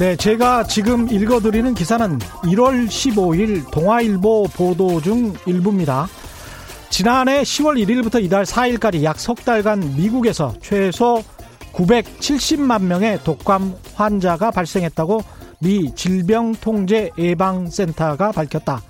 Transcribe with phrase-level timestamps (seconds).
[0.00, 6.08] 네, 제가 지금 읽어드리는 기사는 1월 15일 동아일보 보도 중 일부입니다.
[6.88, 11.22] 지난해 10월 1일부터 이달 4일까지 약 석 달간 미국에서 최소
[11.74, 15.20] 970만 명의 독감 환자가 발생했다고
[15.58, 18.80] 미 질병통제예방센터가 밝혔다.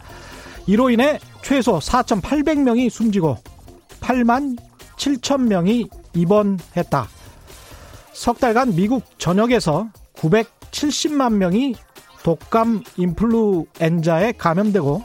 [0.69, 3.37] 이로 인해 최소 4,800명이 숨지고
[4.01, 4.57] 8만
[4.97, 7.09] 7천 명이 입원했다.
[8.13, 9.89] 석 달간 미국 전역에서
[10.71, 11.75] 970만 명이
[12.23, 15.03] 독감 인플루엔자에 감염되고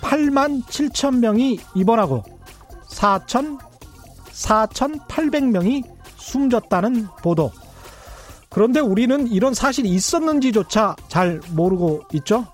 [0.00, 2.22] 8만 7천 명이 입원하고
[2.90, 3.58] 4천
[4.30, 5.84] 4,800명이
[6.16, 7.50] 숨졌다는 보도.
[8.50, 12.46] 그런데 우리는 이런 사실이 있었는지조차 잘 모르고 있죠.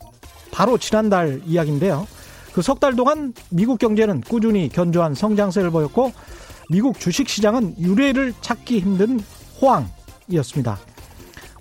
[0.51, 2.07] 바로 지난달 이야기인데요.
[2.53, 6.13] 그 석 달 동안 미국 경제는 꾸준히 견조한 성장세를 보였고
[6.69, 9.21] 미국 주식 시장은 유례를 찾기 힘든
[9.61, 10.79] 호황이었습니다.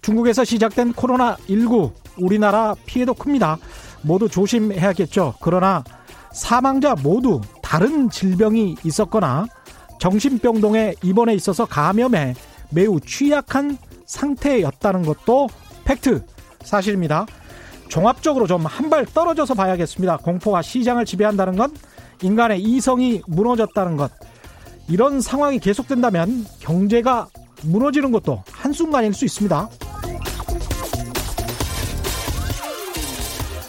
[0.10, 3.60] 중국에서 시작된 코로나19 우리나라 피해도 큽니다.
[4.02, 5.36] 모두 조심해야겠죠.
[5.40, 5.84] 그러나
[6.34, 9.46] 사망자 모두 다른 질병이 있었거나
[10.00, 12.34] 정신병 동에 입원해 있어서 감염에
[12.72, 15.48] 매우 취약한 상태였다는 것도
[15.86, 16.26] 팩트
[16.64, 17.28] 사실입니다.
[17.88, 20.18] 종합적으로 좀 한 발 떨어져서 봐야겠습니다.
[20.18, 21.72] 공포가 시장을 지배한다는 건
[22.24, 24.12] 인간의 이성이 무너졌다는 것.
[24.88, 27.28] 이런 상황이 계속된다면 경제가
[27.64, 29.70] 무너지는 것도 한순간일 수 있습니다.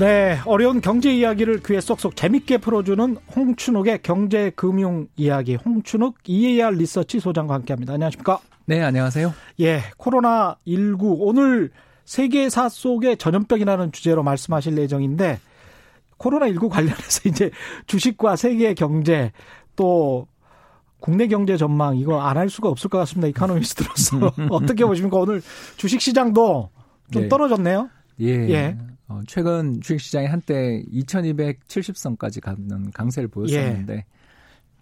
[0.00, 7.20] 네, 어려운 경제 이야기를 귀에 쏙쏙 재밌게 풀어주는 홍춘욱의 경제 금융 이야기, 홍춘욱 EAR 리서치
[7.20, 7.92] 소장과 함께합니다.
[7.92, 8.38] 안녕하십니까?
[8.64, 9.34] 네, 안녕하세요.
[9.60, 11.70] 예, 코로나 19 오늘
[12.06, 15.38] 세계사 속의 전염병이라는 주제로 말씀하실 예정인데
[16.16, 17.50] 코로나 19 관련해서 이제
[17.86, 19.32] 주식과 세계 경제
[19.76, 20.26] 또
[20.98, 23.28] 국내 경제 전망 이거 안 할 수가 없을 것 같습니다.
[23.28, 25.18] 이카노미스트로서 어떻게 보십니까?
[25.18, 25.42] 오늘
[25.76, 26.70] 주식 시장도
[27.12, 27.28] 좀 네.
[27.28, 27.90] 떨어졌네요.
[28.20, 28.48] 예.
[28.50, 28.78] 예.
[29.08, 34.04] 어, 최근 주식시장이 한때 2270선까지 가는 강세를 보였었는데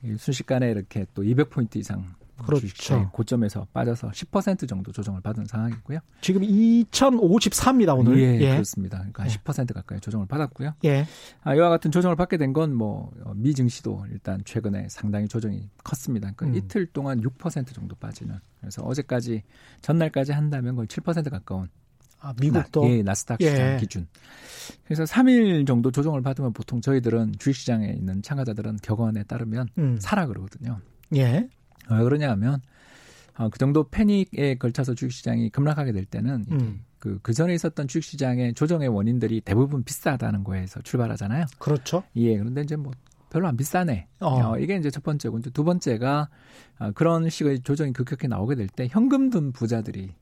[0.05, 2.05] 이 순식간에 이렇게 또 200포인트 이상
[2.45, 2.61] 그렇죠.
[2.61, 5.99] 주식시장이 고점에서 빠져서 10% 정도 조정을 받은 상황이고요.
[6.21, 8.17] 지금 2053입니다, 오늘.
[8.21, 8.51] 예, 예.
[8.53, 8.99] 그렇습니다.
[8.99, 9.29] 그러니까 예.
[9.29, 10.75] 10% 가까이 조정을 받았고요.
[10.85, 11.05] 예.
[11.43, 16.31] 아, 이와 같은 조정을 받게 된 건 뭐 미증시도 일단 최근에 상당히 조정이 컸습니다.
[16.37, 16.65] 그러니까 음.
[16.65, 18.37] 이틀 동안 6% 정도 빠지는.
[18.61, 19.43] 그래서 어제까지
[19.83, 21.69] 전날까지 한다면 거의 7% 가까운
[22.21, 22.83] 아, 미국도.
[22.85, 23.77] 나, 예, 나스닥 시장 예.
[23.79, 24.07] 기준.
[24.85, 29.99] 그래서 3일 정도 조정을 받으면 보통 저희들은 주식시장에 있는 참가자들은 격언에 따르면 음.
[30.01, 30.81] 사라 그러거든요.
[31.17, 31.49] 예.
[31.91, 32.61] 왜 그러냐 하면
[33.39, 36.85] 어, 그 정도 패닉에 걸쳐서 주식시장이 급락하게 될 때는 음.
[36.99, 41.45] 그, 그 전에 있었던 주식시장의 조정의 원인들이 대부분 비싸다는 거에서 출발하잖아요.
[41.59, 42.03] 그렇죠.
[42.17, 42.93] 예, 그런데 이제 뭐
[43.31, 44.09] 별로 안 비싸네.
[44.21, 44.53] 어.
[44.53, 46.29] 어, 이게 이제 첫 번째고 이제 두 번째가
[46.81, 50.15] 어, 그런 식의 조정이 급격히 나오게 될 때 현금 든 부자들이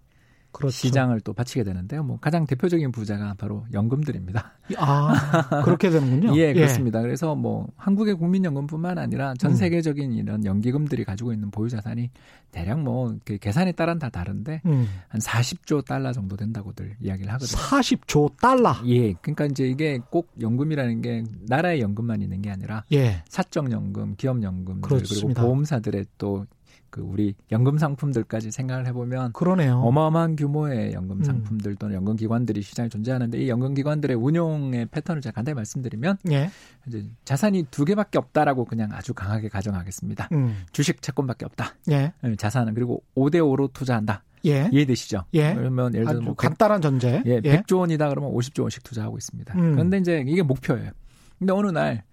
[0.56, 0.74] 그렇죠.
[0.74, 2.02] 시장을 또 바치게 되는데요.
[2.02, 4.52] 뭐 가장 대표적인 부자가 바로 연금들입니다.
[4.78, 6.34] 아, 그렇게 되는군요.
[6.40, 7.02] 예, 그렇습니다.
[7.02, 9.56] 그래서 뭐 한국의 국민연금뿐만 아니라 전 음.
[9.56, 12.10] 세계적인 이런 연기금들이 가지고 있는 보유 자산이
[12.52, 14.88] 대략 뭐그 계산에 따른 다 다른데 음.
[15.08, 17.60] 한 40조 달러 정도 된다고들 이야기를 하거든요.
[17.60, 18.76] 40조 달러.
[18.86, 23.22] 예, 그러니까 이제 이게 꼭 연금이라는 게 나라의 연금만 있는 게 아니라 예.
[23.28, 25.34] 사적 연금, 기업 연금들 그리고.
[25.34, 26.46] 보험사들의 또
[26.90, 29.80] 그 우리 연금 상품들까지 생각을 해보면 그러네요.
[29.80, 31.24] 어마어마한 규모의 연금 음.
[31.24, 36.50] 상품들 또는 연금 기관들이 시장에 존재하는데 이 연금 기관들의 운용의 패턴을 제가 간단히 말씀드리면 예.
[36.86, 40.28] 이제 자산이 두 개밖에 없다라고 그냥 아주 강하게 가정하겠습니다.
[40.32, 40.64] 음.
[40.72, 41.74] 주식 채권밖에 없다.
[41.90, 42.12] 예.
[42.24, 44.22] 예, 자산은 그리고 5대 5로 투자한다.
[44.46, 44.68] 예.
[44.72, 45.24] 이해되시죠?
[45.34, 45.54] 예.
[45.54, 47.22] 그러면 예를 들어 뭐 100, 간단한 전제.
[47.26, 49.54] 예, 100조 원이다 그러면 50조 원씩 투자하고 있습니다.
[49.54, 49.72] 음.
[49.72, 50.90] 그런데 이제 이게 목표예요.
[51.38, 52.04] 근데 어느 날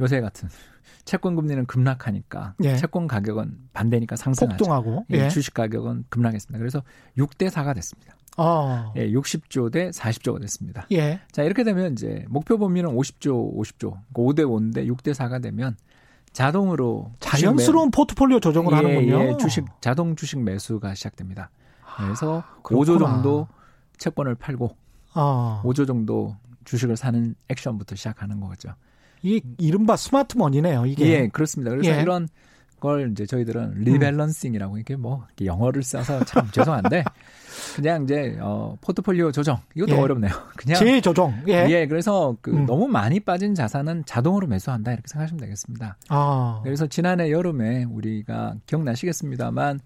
[0.00, 0.48] 요새 같은
[1.04, 2.76] 채권 금리는 급락하니까 예.
[2.76, 4.56] 채권 가격은 반대니까 상승하죠.
[4.58, 5.06] 폭등하고.
[5.12, 5.28] 예, 예.
[5.28, 6.58] 주식 가격은 급락했습니다.
[6.58, 6.82] 그래서
[7.16, 8.14] 6대 4가 됐습니다.
[8.36, 8.92] 아.
[8.96, 10.86] 예, 60조 대 40조가 됐습니다.
[10.92, 11.20] 예.
[11.32, 13.98] 자, 이렇게 되면 이제 목표 범위는 50조, 50조.
[14.14, 15.76] 5대 5인데 6대 4가 되면
[16.32, 19.18] 자동으로 자연스러운 포트폴리오 조정을 매- 하는군요.
[19.24, 21.50] 예, 예, 주식 자동 주식 매수가 시작됩니다.
[21.96, 22.80] 그래서 아, 그렇구나.
[22.92, 23.48] 5조 정도
[23.96, 24.76] 채권을 팔고
[25.14, 25.62] 아.
[25.64, 28.68] 5조 정도 주식을 사는 액션부터 시작하는 거죠.
[29.22, 31.06] 이게 이른바 smart money네요, 이게.
[31.06, 31.70] 예, 그렇습니다.
[31.70, 32.02] 그래서 예.
[32.02, 32.28] 이런
[32.80, 37.04] 걸 이제 저희들은 rebalancing이라고 이게 뭐 영어를 써서 참 죄송한데
[37.74, 40.00] 그냥 이제 어 포트폴리오 조정 이것도 예.
[40.00, 40.32] 어렵네요.
[40.56, 41.42] 그냥 재조정.
[41.48, 41.66] 예.
[41.68, 41.86] 예.
[41.86, 42.66] 그래서 그 음.
[42.66, 45.96] 너무 많이 빠진 자산은 자동으로 매수한다 이렇게 생각하시면 되겠습니다.
[46.08, 46.60] 아.
[46.62, 49.80] 그래서 지난해 여름에 우리가 기억나시겠습니다만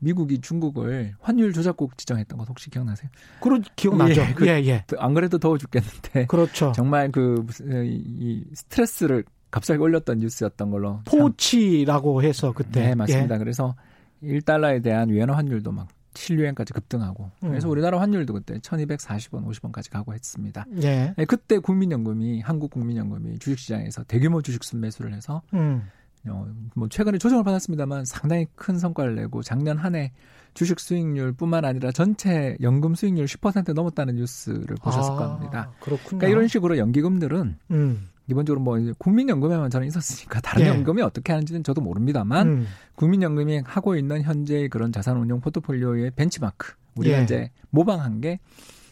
[0.00, 3.10] 미국이 중국을 환율 조작국 지정했던 것 혹시 기억나세요?
[3.40, 4.20] 그런 기억나죠.
[4.20, 4.84] 예, 그, 예, 예.
[4.98, 6.26] 안 그래도 더워 죽겠는데.
[6.26, 6.72] 그렇죠.
[6.76, 11.00] 정말 그이 스트레스를 갑자기 올렸던 뉴스였던 걸로.
[11.04, 12.88] 포치라고 해서 그때.
[12.88, 13.34] 네, 맞습니다.
[13.34, 13.38] 예.
[13.38, 13.74] 그래서
[14.22, 17.30] 1달러에 대한 위안화 환율도 막 7유엔까지 급등하고.
[17.44, 17.48] 음.
[17.48, 20.66] 그래서 우리나라 환율도 그때 1240원, 50원까지 가고 했습니다.
[20.82, 21.14] 예.
[21.16, 25.88] 네, 그때 국민연금이, 한국 국민연금이 주식시장에서 대규모 주식 순매수를 해서 음.
[26.26, 30.12] 어, 뭐 최근에 조정을 받았습니다만 상당히 큰 성과를 내고 작년 한 해
[30.54, 35.70] 주식 수익률뿐만 아니라 전체 연금 수익률 10% 넘었다는 뉴스를 보셨을 아, 겁니다.
[35.80, 36.18] 그렇군요.
[36.18, 38.08] 그러니까 이런 식으로 연기금들은 음.
[38.26, 40.68] 기본적으로 뭐 국민연금에만 저는 있었으니까 다른 예.
[40.68, 42.66] 연금이 어떻게 하는지는 저도 모릅니다만 음.
[42.96, 47.22] 국민연금이 하고 있는 현재의 그런 자산운용 포트폴리오의 벤치마크 우리가 예.
[47.22, 48.40] 이제 모방한 게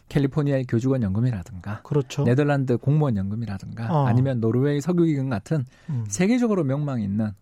[0.08, 2.24] 캘리포니아의 교직원 연금이라든가 그렇죠.
[2.24, 4.06] 네덜란드 공무원 연금이라든가 어.
[4.06, 6.04] 아니면 노르웨이 석유기금 같은 음.
[6.08, 7.32] 세계적으로 명망 있는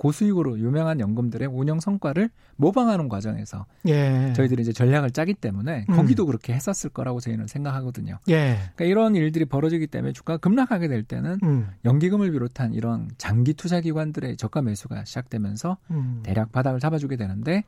[0.00, 4.32] 고수익으로 유명한 연금들의 운영 성과를 모방하는 과정에서 예.
[4.34, 5.94] 저희들이 이제 전략을 짜기 때문에 음.
[5.94, 8.18] 거기도 그렇게 했었을 거라고 저희는 생각하거든요.
[8.30, 8.56] 예.
[8.74, 11.68] 그러니까 이런 일들이 벌어지기 때문에 주가가 급락하게 될 때는 음.
[11.84, 16.20] 연기금을 비롯한 이런 장기 투자 기관들의 저가 매수가 시작되면서 음.
[16.22, 17.64] 대략 바닥을 잡아주게 되는데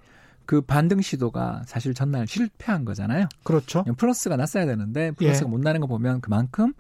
[0.46, 3.28] 그 반등 시도가 사실 전날 실패한 거잖아요.
[3.42, 3.84] 그렇죠.
[3.96, 5.50] 플러스가 났어야 되는데 플러스가 예.
[5.50, 6.72] 못 나는 거 보면 그만큼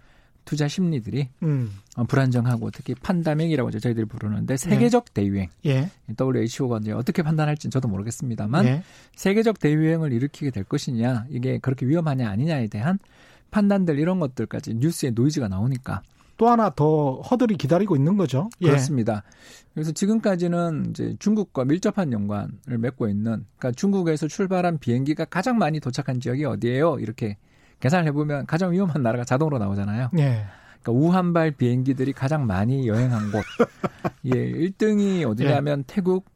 [0.44, 1.70] 투자 심리들이 음.
[1.96, 5.22] 어, 불안정하고 특히 판다맹이라고 저희들이 부르는데 세계적 네.
[5.22, 5.48] 대유행.
[5.66, 5.90] 예.
[6.18, 8.82] WHO가 이제 어떻게 판단할지는 저도 모르겠습니다만 예.
[9.14, 12.98] 세계적 대유행을 일으키게 될 것이냐 이게 그렇게 위험하냐 아니냐에 대한
[13.50, 16.02] 판단들 이런 것들까지 뉴스에 노이즈가 나오니까
[16.36, 18.48] 또 하나 더 허들이 기다리고 있는 거죠.
[18.62, 18.68] 예.
[18.68, 19.22] 그렇습니다.
[19.74, 26.20] 그래서 지금까지는 이제 중국과 밀접한 연관을 맺고 있는 그러니까 중국에서 출발한 비행기가 가장 많이 도착한
[26.20, 26.98] 지역이 어디예요?
[26.98, 27.36] 이렇게
[27.80, 30.10] 계산을 해보면 가장 위험한 나라가 자동으로 나오잖아요.
[30.18, 30.44] 예.
[30.82, 33.44] 그러니까 우한발 비행기들이 가장 많이 여행한 곳.
[34.26, 35.84] 예, 1등이 어디냐면 예.
[35.86, 36.26] 태국,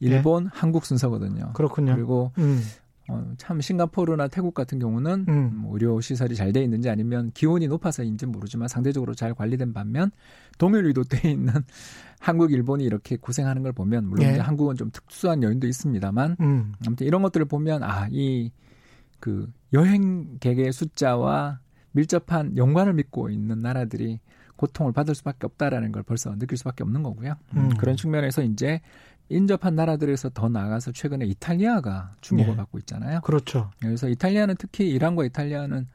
[0.00, 0.48] 일본, 예.
[0.52, 1.52] 한국 순서거든요.
[1.54, 1.94] 그렇군요.
[1.94, 2.62] 그리고 음.
[3.08, 5.52] 어, 참 싱가포르나 태국 같은 경우는 음.
[5.56, 10.10] 뭐 의료 시설이 잘 돼 있는지 아니면 기온이 높아서인지 모르지만 상대적으로 잘 관리된 반면
[10.58, 11.52] 동일 위도돼 있는
[12.20, 14.38] 한국, 일본이 이렇게 고생하는 걸 보면 물론 예.
[14.38, 16.72] 한국은 좀 특수한 요인도 있습니다만 음.
[16.86, 18.52] 아무튼 이런 것들을 보면 아이
[19.20, 21.60] 그 여행객의 숫자와
[21.92, 24.20] 밀접한 연관을 믿고 있는 나라들이
[24.56, 27.34] 고통을 받을 수밖에 없다라는 걸 벌써 느낄 수밖에 없는 거고요.
[27.54, 27.58] 음.
[27.58, 27.68] 음.
[27.76, 28.80] 그런 측면에서 이제
[29.28, 32.56] 인접한 나라들에서 더 나아가서 최근에 이탈리아가 주목을 네.
[32.56, 33.20] 받고 있잖아요.
[33.22, 33.70] 그렇죠.
[33.80, 35.86] 그래서 이탈리아는 특히 이란과 이탈리아는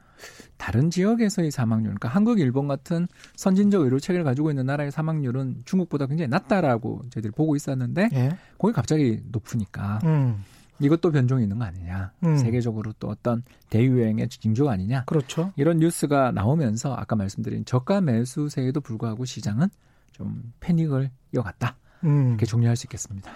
[0.56, 6.06] 다른 지역에서의 사망률, 그러니까 한국, 일본 같은 선진적 의료 체계를 가지고 있는 나라의 사망률은 중국보다
[6.06, 8.36] 굉장히 낮다라고 저희들이 보고 있었는데 예.
[8.58, 10.44] 거기 갑자기 높으니까 음.
[10.78, 12.12] 이것도 변종이 있는 거 아니냐.
[12.24, 12.36] 음.
[12.36, 15.04] 세계적으로 또 어떤 대유행의 징조가 아니냐.
[15.04, 15.52] 그렇죠.
[15.56, 19.68] 이런 뉴스가 나오면서 아까 말씀드린 저가 매수세에도 불구하고 시장은
[20.12, 21.76] 좀 패닉을 이어갔다.
[22.04, 22.28] 음.
[22.30, 23.30] 이렇게 정리할 수 있겠습니다.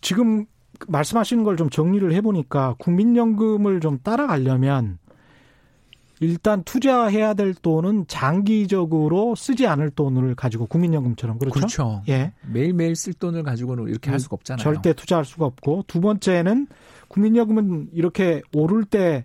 [0.00, 0.46] 지금
[0.88, 4.98] 말씀하시는 걸 좀 정리를 해보니까 국민연금을 좀 따라가려면
[6.20, 11.54] 일단 투자해야 될 돈은 장기적으로 쓰지 않을 돈을 가지고 국민연금처럼 그렇죠.
[11.54, 12.02] 그렇죠.
[12.08, 12.32] 예.
[12.48, 14.62] 매일매일 쓸 돈을 가지고는 이렇게 할 수가 없잖아요.
[14.62, 16.68] 절대 투자할 수가 없고 두 번째는
[17.08, 19.24] 국민연금은 이렇게 오를 때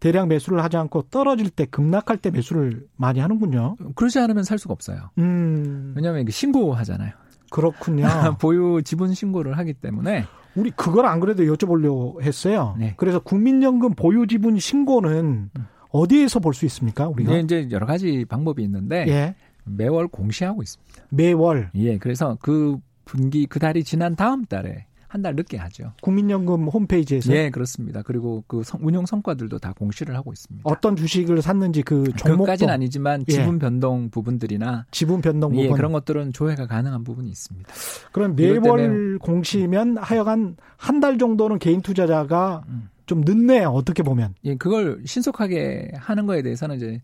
[0.00, 3.76] 대량 매수를 하지 않고 떨어질 때 급락할 때 매수를 많이 하는군요.
[3.94, 5.10] 그러지 않으면 살 수가 없어요.
[5.18, 5.92] 음.
[5.96, 7.12] 왜냐하면 신고하잖아요.
[7.52, 8.06] 그렇군요.
[8.40, 10.24] 보유 지분 신고를 하기 때문에
[10.56, 12.74] 우리 그걸 안 그래도 여쭤보려고 했어요.
[12.78, 12.94] 네.
[12.96, 15.66] 그래서 국민연금 보유 지분 신고는 음.
[15.90, 17.06] 어디에서 볼 수 있습니까?
[17.08, 19.34] 우리가 네, 이제 여러 가지 방법이 있는데 예.
[19.64, 21.04] 매월 공시하고 있습니다.
[21.10, 21.70] 매월.
[21.74, 25.92] 예, 그래서 그 분기 그 달이 지난 다음 달에 한 달 늦게 하죠.
[26.00, 27.32] 국민연금 홈페이지에서.
[27.34, 28.00] 예, 그렇습니다.
[28.00, 30.62] 그리고 그 성, 운용 성과들도 다 공시를 하고 있습니다.
[30.64, 33.32] 어떤 주식을 샀는지 그 종목도 까지는 아니지만 예.
[33.32, 37.70] 지분 변동 부분들이나 지분 변동 예, 부분 그런 것들은 조회가 가능한 부분이 있습니다.
[38.12, 42.88] 그럼 매월 공시면 하여간 한 달 정도는 개인 투자자가 음.
[43.06, 43.68] 좀 늦네요.
[43.68, 44.34] 어떻게 보면.
[44.44, 47.02] 예, 그걸 신속하게 하는 거에 대해서는 이제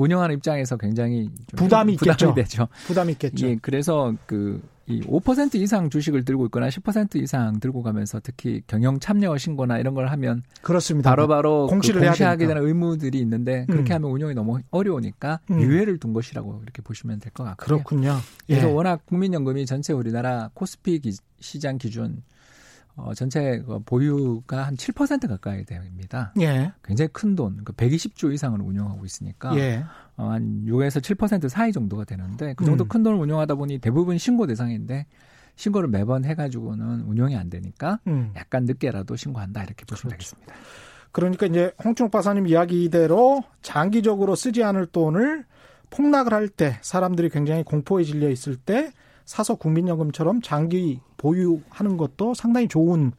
[0.00, 2.28] 운영하는 입장에서 굉장히 부담이 있겠죠.
[2.28, 2.68] 부담이 되죠.
[2.86, 3.46] 부담이 있겠죠.
[3.46, 9.38] 예, 그래서 그 이5% 이상 주식을 들고 있거나 10% 이상 들고 가면서 특히 경영 참여
[9.38, 11.10] 신고나 이런 걸 하면 그렇습니다.
[11.10, 13.96] 바로바로 그 공시를 그 공시하게 되는 의무들이 있는데 그렇게 음.
[13.96, 15.60] 하면 운영이 너무 어려우니까 음.
[15.60, 17.66] 유예를 둔 것이라고 이렇게 보시면 될 것 같고요.
[17.66, 18.16] 그렇군요.
[18.48, 18.72] 그래서 예.
[18.72, 22.22] 워낙 국민연금이 전체 우리나라 코스피 기, 시장 기준
[23.04, 26.32] 어, 전체 그 보유가 한 7% 가까이 됩니다.
[26.40, 26.72] 예.
[26.84, 29.84] 굉장히 큰 돈, 그러니까 120조 이상을 운영하고 있으니까 예.
[30.16, 32.88] 어, 한 6에서 7% 사이 정도가 되는데 그 정도 음.
[32.88, 35.06] 큰 돈을 운영하다 보니 대부분 신고 대상인데
[35.56, 38.32] 신고를 매번 해가지고는 운용이 안 되니까 음.
[38.36, 40.36] 약간 늦게라도 신고한다 이렇게 보시면 그렇죠.
[40.36, 40.54] 되겠습니다.
[41.12, 45.44] 그러니까 이제 홍충 박사님 이야기대로 장기적으로 쓰지 않을 돈을
[45.90, 48.92] 폭락을 할 때 사람들이 굉장히 공포에 질려 있을 때
[49.30, 53.12] 사서 국민연금처럼 장기 보유하는 것도 상당히 좋은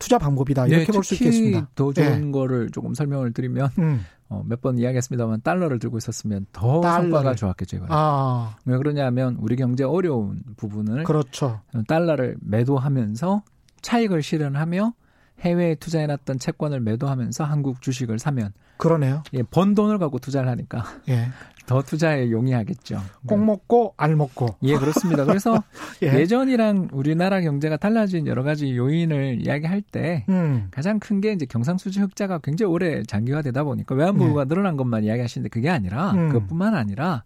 [0.00, 1.68] 투자 방법이다 이렇게 네, 볼수 있겠습니다.
[1.76, 2.30] 더 좋은 네.
[2.32, 4.04] 거를 조금 설명을 드리면 음.
[4.28, 7.10] 어, 몇 번 이야기했습니다만 달러를 들고 있었으면 더 달러를.
[7.12, 7.76] 성과가 좋았겠죠.
[7.76, 7.94] 이거는.
[7.94, 8.56] 아.
[8.64, 11.60] 왜 그러냐면 우리 경제 어려운 부분을 그렇죠.
[11.86, 13.42] 달러를 매도하면서
[13.80, 14.92] 차익을 실현하며
[15.40, 19.22] 해외에 투자해놨던 채권을 매도하면서 한국 주식을 사면 그러네요.
[19.34, 21.28] 예, 번 돈을 갖고 투자를 하니까 예.
[21.66, 23.00] 더 투자에 용이하겠죠.
[23.26, 23.46] 꼭 네.
[23.46, 24.56] 먹고 알 먹고.
[24.62, 25.24] 예, 그렇습니다.
[25.24, 25.62] 그래서
[26.02, 26.26] 예.
[26.26, 30.68] 전이랑 우리나라 경제가 달라진 여러 가지 요인을 이야기할 때 음.
[30.70, 34.48] 가장 큰 게 이제 경상수지 흑자가 굉장히 오래 장기화되다 보니까 외환보유가 네.
[34.48, 36.28] 늘어난 것만 이야기하시는데 그게 아니라 음.
[36.30, 37.22] 그것뿐만 아니라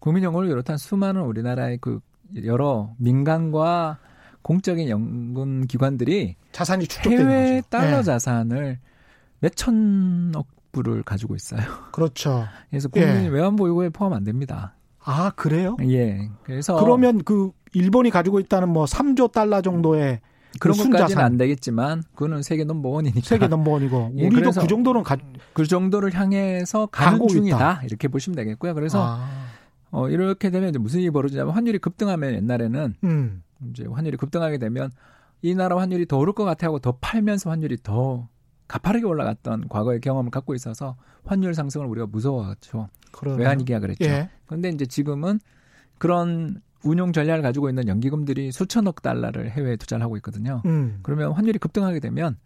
[0.00, 2.00] 국민연금을 비롯한 수많은 우리나라의 그
[2.44, 3.98] 여러 민간과
[4.42, 7.62] 공적인 연금 기관들이 자산이 해외.
[7.70, 8.02] 달러 네.
[8.02, 8.78] 자산을
[9.40, 11.60] 몇 천억 불을 가지고 있어요.
[11.92, 12.46] 그렇죠.
[12.70, 13.28] 그래서 국민 예.
[13.28, 14.74] 외환 보 유고에 포함 안 됩니다.
[15.04, 15.76] 아 그래요?
[15.82, 16.30] 예.
[16.44, 20.20] 그래서 그러면 그 일본이 가지고 있다는 뭐 3조 달러 정도의
[20.60, 25.16] 그런 그 것까지는 안 되겠지만 그거는 세계 넘버원이니까 세계 넘버원이고 예, 우리도 그 정도는 가,
[25.54, 27.82] 그 정도를 향해서 가는 중이다 있다.
[27.84, 28.74] 이렇게 보시면 되겠고요.
[28.74, 29.28] 그래서 아.
[29.90, 33.42] 어, 이렇게 되면 이제 무슨 일이 벌어지냐면 환율이 급등하면 옛날에는 음.
[33.70, 34.90] 이제 환율이 급등하게 되면
[35.42, 38.28] 이 나라 환율이 더 오를 것 같아 하고 더 팔면서 환율이 더
[38.68, 42.88] 가파르게 올라갔던 과거의 경험을 갖고 있어서 환율 상승을 우리가 무서워하죠.
[43.36, 44.04] 외환위기가 그랬죠.
[44.04, 44.30] 예.
[44.46, 45.40] 그런데 이제 지금은
[45.98, 50.62] 그런 운용 전략을 가지고 있는 연기금들이 수천억 달러를 해외에 투자를 하고 있거든요.
[50.64, 50.98] 음.
[51.02, 52.36] 그러면 환율이 급등하게 되면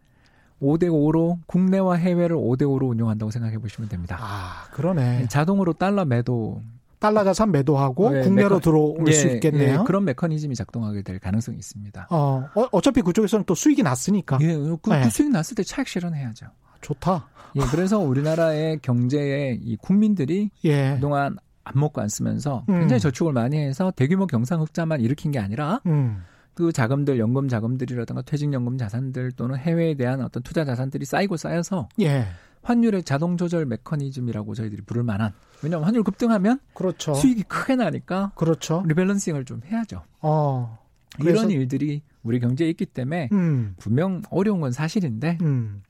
[0.60, 4.16] 5대 5로 국내와 해외를 5대 5로 운용한다고 생각해 보시면 됩니다.
[4.20, 5.28] 아, 그러네.
[5.28, 6.62] 자동으로 달러 매도
[7.06, 9.80] 달러 자산 매도하고 네, 국내로 메커, 들어올 예, 수 있겠네요.
[9.80, 12.08] 예, 그런 메커니즘이 작동하게 될 가능성이 있습니다.
[12.10, 14.38] 어, 어 차피 그쪽에서는 또 수익이 났으니까.
[14.40, 15.02] 예, 그, 네.
[15.02, 16.46] 그 수익 났을 때 차익 실현해야죠.
[16.80, 17.28] 좋다.
[17.56, 20.94] 예, 그래서 우리나라의 경제에 이 국민들이 예.
[20.94, 22.80] 그동안 안 먹고 안 쓰면서 음.
[22.80, 26.22] 굉장히 저축을 많이 해서 대규모 경상 흑자만 일으킨 게 아니라 음.
[26.56, 32.28] 그 자금들, 연금 자금들이라든가 퇴직연금 자산들 또는 해외에 대한 어떤 투자 자산들이 쌓이고 쌓여서 예.
[32.62, 37.12] 환율의 자동 조절 메커니즘이라고 저희들이 부를 만한 왜냐하면 환율 급등하면 그렇죠.
[37.12, 38.82] 수익이 크게 나니까 그렇죠.
[38.86, 40.02] 리밸런싱을 좀 해야죠.
[40.22, 40.78] 어.
[41.20, 43.74] 이런 일들이 우리 경제에 있기 때문에 음.
[43.76, 45.82] 분명 어려운 건 사실인데 음.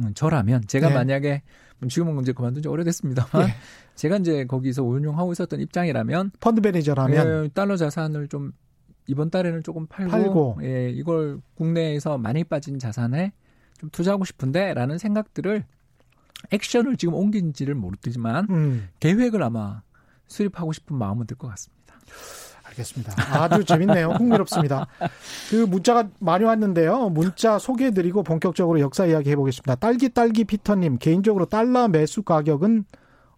[0.00, 0.94] 음, 저라면 제가 네.
[0.94, 1.42] 만약에
[1.88, 3.54] 지금은 이제 그만둔 지 오래됐습니다만 네.
[3.94, 8.52] 제가 이제 거기서 운용하고 있었던 입장이라면 펀드 매니저라면 예, 달러 자산을 좀
[9.10, 10.58] 이번 달에는 조금 팔고, 팔고.
[10.62, 13.32] 예, 이걸 국내에서 많이 빠진 자산에
[13.78, 15.64] 좀 투자하고 싶은데라는 생각들을
[16.52, 18.88] 액션을 지금 옮긴지를 모르지만 음.
[19.00, 19.82] 계획을 아마
[20.26, 21.94] 수립하고 싶은 마음은 들 것 같습니다.
[22.62, 23.14] 알겠습니다.
[23.42, 24.10] 아주 재밌네요.
[24.10, 24.86] 흥미롭습니다.
[25.50, 27.08] 그 문자가 많이 왔는데요.
[27.08, 29.74] 문자 소개해드리고 본격적으로 역사 이야기 해보겠습니다.
[29.74, 32.84] 딸기 딸기 피터님 개인적으로 달러 매수 가격은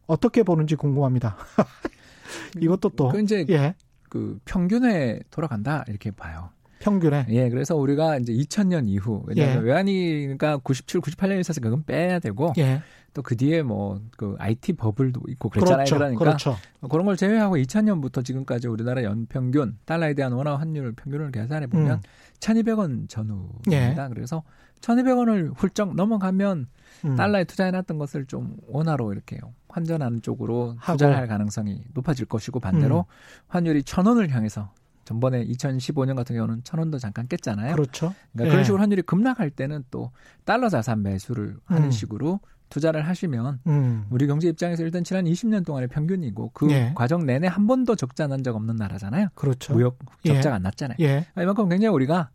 [0.06, 1.36] 어떻게 보는지 궁금합니다.
[2.60, 3.74] 이것도 또 그 이제 예.
[4.12, 6.50] 그 평균에 돌아간다 이렇게 봐요.
[6.80, 7.24] 평균에.
[7.30, 9.66] 예, 그래서 우리가 이제 2000년 이후 왜냐하면 예.
[9.66, 12.82] 외환위가 97, 98년에 있어서 그건 빼야 되고 예.
[13.14, 15.84] 또그 뒤에 뭐 그 IT 버블도 있고 그랬잖아요.
[15.84, 15.96] 그렇죠.
[15.96, 16.56] 그러니까 그렇죠.
[16.90, 22.00] 그런 걸 제외하고 2000년부터 지금까지 우리나라 연평균 달러에 대한 원화 환율 평균을 계산해 보면 음.
[22.40, 24.04] 1,200원 전후입니다.
[24.04, 24.08] 예.
[24.12, 24.42] 그래서
[24.82, 26.66] 1,200원을 훌쩍 넘어가면
[27.04, 27.16] 음.
[27.16, 33.44] 달러에 투자해놨던 것을 좀 원화로 이렇게 환전하는 쪽으로 투자할 를 가능성이 높아질 것이고 반대로 음.
[33.48, 34.70] 환율이 1,000원을 향해서
[35.04, 37.74] 전번에 2015년 같은 경우는 천 원도 잠깐 깼잖아요.
[37.74, 38.14] 그렇죠.
[38.32, 38.50] 그러니까 예.
[38.50, 40.12] 그런 식으로 환율이 급락할 때는 또
[40.44, 41.90] 달러 자산 매수를 하는 음.
[41.90, 44.06] 식으로 투자를 하시면 음.
[44.10, 46.92] 우리 경제 입장에서 일단 지난 20년 동안의 평균이고 그 예.
[46.94, 49.28] 과정 내내 한 번도 적자 난 적 없는 나라잖아요.
[49.34, 49.74] 그렇죠.
[49.74, 50.56] 무역 적자가 예.
[50.56, 50.96] 안 났잖아요.
[51.00, 51.26] 예.
[51.36, 52.30] 이만큼 굉장히 우리가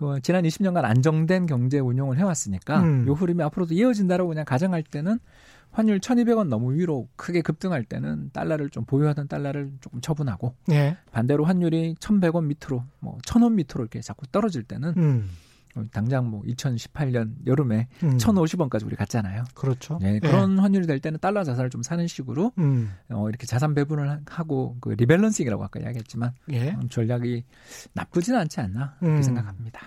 [0.00, 3.06] 그 지난 20년간 안정된 경제 운용을 해왔으니까 음.
[3.06, 5.18] 요 흐름이 앞으로도 이어진다라고 그냥 가정할 때는
[5.72, 10.96] 환율 1,200원 너무 위로 크게 급등할 때는 달러를 좀 보유하던 달러를 조금 처분하고 예.
[11.12, 15.28] 반대로 환율이 1,100원 밑으로 뭐 1,000원 밑으로 이렇게 자꾸 떨어질 때는 음.
[15.92, 18.16] 당장 뭐 2018년 여름에 음.
[18.16, 19.44] 1,050원까지 우리 갔잖아요.
[19.54, 19.98] 그렇죠.
[20.00, 20.60] 네, 그런 예.
[20.60, 22.92] 환율이 될 때는 달러 자산을 좀 사는 식으로 음.
[23.10, 26.70] 어, 이렇게 자산 배분을 하고 그 rebalancing이라고 아까 이야기했지만 예.
[26.70, 27.44] 음, 전략이
[27.92, 29.22] 나쁘진 않지 않나 그렇게 음.
[29.22, 29.80] 생각합니다.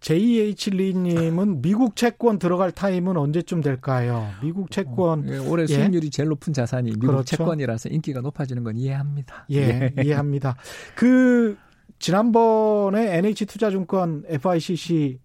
[0.00, 4.30] JH 리님은 미국 채권 들어갈 타임은 언제쯤 될까요?
[4.42, 5.66] 미국 채권 어, 예, 올해 예.
[5.66, 7.36] 수익률이 제일 높은 자산이 미국 그렇죠.
[7.36, 9.46] 채권이라서 인기가 높아지는 건 이해합니다.
[9.50, 10.02] 예, 예.
[10.02, 10.56] 이해합니다.
[10.94, 11.56] 그
[12.00, 15.20] 지난번에 NH투자증권 FICC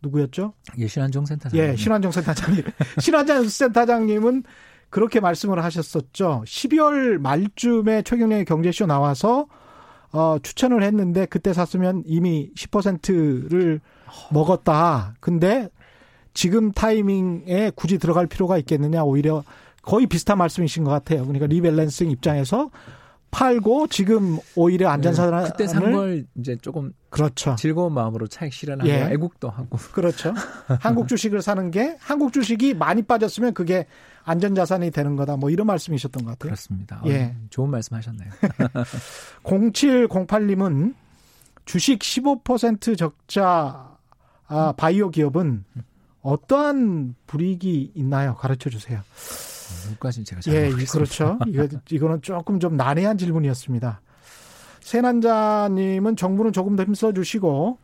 [0.00, 0.54] 누구였죠?
[0.78, 1.58] 예, 신한정 센터장.
[1.58, 2.64] 예, 신한정 센터장님.
[3.00, 4.44] 신한정 센터장님은
[4.90, 6.44] 그렇게 말씀을 하셨었죠.
[6.46, 9.46] 12월 말쯤에 최경련의 경제쇼 나와서
[10.12, 13.80] 어, 추천을 했는데 그때 샀으면 이미 10%를
[14.32, 15.14] 먹었다.
[15.20, 15.68] 근데
[16.32, 19.42] 지금 타이밍에 굳이 들어갈 필요가 있겠느냐 오히려
[19.82, 21.22] 거의 비슷한 말씀이신 것 같아요.
[21.22, 22.70] 그러니까 리밸런싱 입장에서
[23.30, 27.54] 팔고 지금 오히려 안전사를 네, 그때 산 걸 이제 조금 그렇죠.
[27.56, 29.04] 즐거운 마음으로 차익 실현하고 예.
[29.12, 30.32] 애국도 하고 그렇죠.
[30.80, 33.86] 한국 주식을 사는 게 한국 주식이 많이 빠졌으면 그게
[34.24, 35.36] 안전자산이 되는 거다.
[35.36, 36.48] 뭐 이런 말씀이셨던 것 같아요.
[36.50, 37.02] 그렇습니다.
[37.06, 37.34] 예.
[37.50, 38.30] 좋은 말씀 하셨네요.
[39.44, 40.94] 0708님은
[41.64, 43.96] 주식 15% 적자
[44.46, 45.64] 아, 바이오 기업은
[46.22, 48.34] 어떠한 불이익이 있나요?
[48.36, 49.00] 가르쳐 주세요.
[49.88, 51.38] 여기까지 제가 잘 예, 그렇죠.
[51.46, 54.00] 이거 이거는 조금 좀 난해한 질문이었습니다.
[54.80, 57.78] 세난자님은 정부는 조금 더 힘써 주시고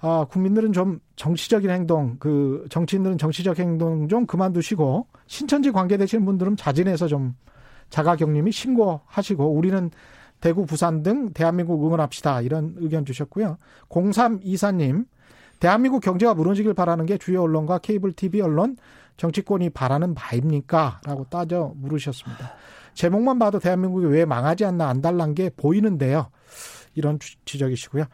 [0.00, 7.08] 아, 국민들은 좀 정치적인 행동, 그 정치인들은 정치적 행동 좀 그만두시고 신천지 관계되시는 분들은 자진해서
[7.08, 7.34] 좀
[7.90, 9.90] 자가격림이 신고하시고 우리는
[10.40, 12.42] 대구, 부산 등 대한민국 응원합시다.
[12.42, 13.56] 이런 의견 주셨고요.
[13.88, 15.06] 0324님,
[15.58, 18.76] 대한민국 경제가 무너지길 바라는 게 주요 언론과 케이블 TV 언론,
[19.16, 21.00] 정치권이 바라는 바입니까?
[21.04, 22.54] 라고 따져 물으셨습니다.
[22.94, 26.30] 제목만 봐도 대한민국이 왜 망하지 않나 안달난 게 보이는데요.
[26.94, 28.04] 이런 지적이시고요.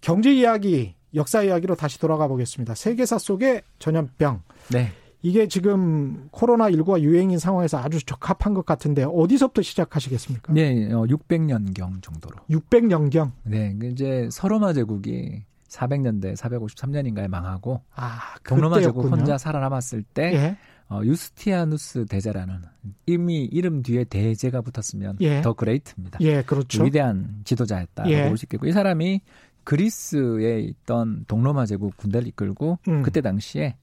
[0.00, 2.74] 경제 이야기, 역사 이야기로 다시 돌아가 보겠습니다.
[2.74, 4.42] 세계사 속의 전염병.
[4.72, 4.92] 네.
[5.22, 10.52] 이게 지금 코로나19가 유행인 상황에서 아주 적합한 것 같은데 어디서부터 시작하시겠습니까?
[10.54, 12.36] 네, 600년경 어, 정도로.
[12.48, 13.32] 600년경?
[13.42, 20.56] 네, 그 이제 서로마 제국이 400년대 453년인가에 망하고 아, 동로마 제국 혼자 살아남았을 때 예.
[20.88, 22.62] 어, 유스티아누스 대제라는
[23.06, 25.40] 이미 이름 뒤에 대제가 붙었으면 예.
[25.40, 26.18] 더 그레이트입니다.
[26.22, 26.82] 예, 그렇죠.
[26.82, 28.28] 위대한 지도자였다고 예.
[28.28, 29.20] 볼수 있겠고 이 사람이
[29.62, 33.02] 그리스에 있던 동로마 제국 군대를 이끌고 음.
[33.02, 33.76] 그때 당시에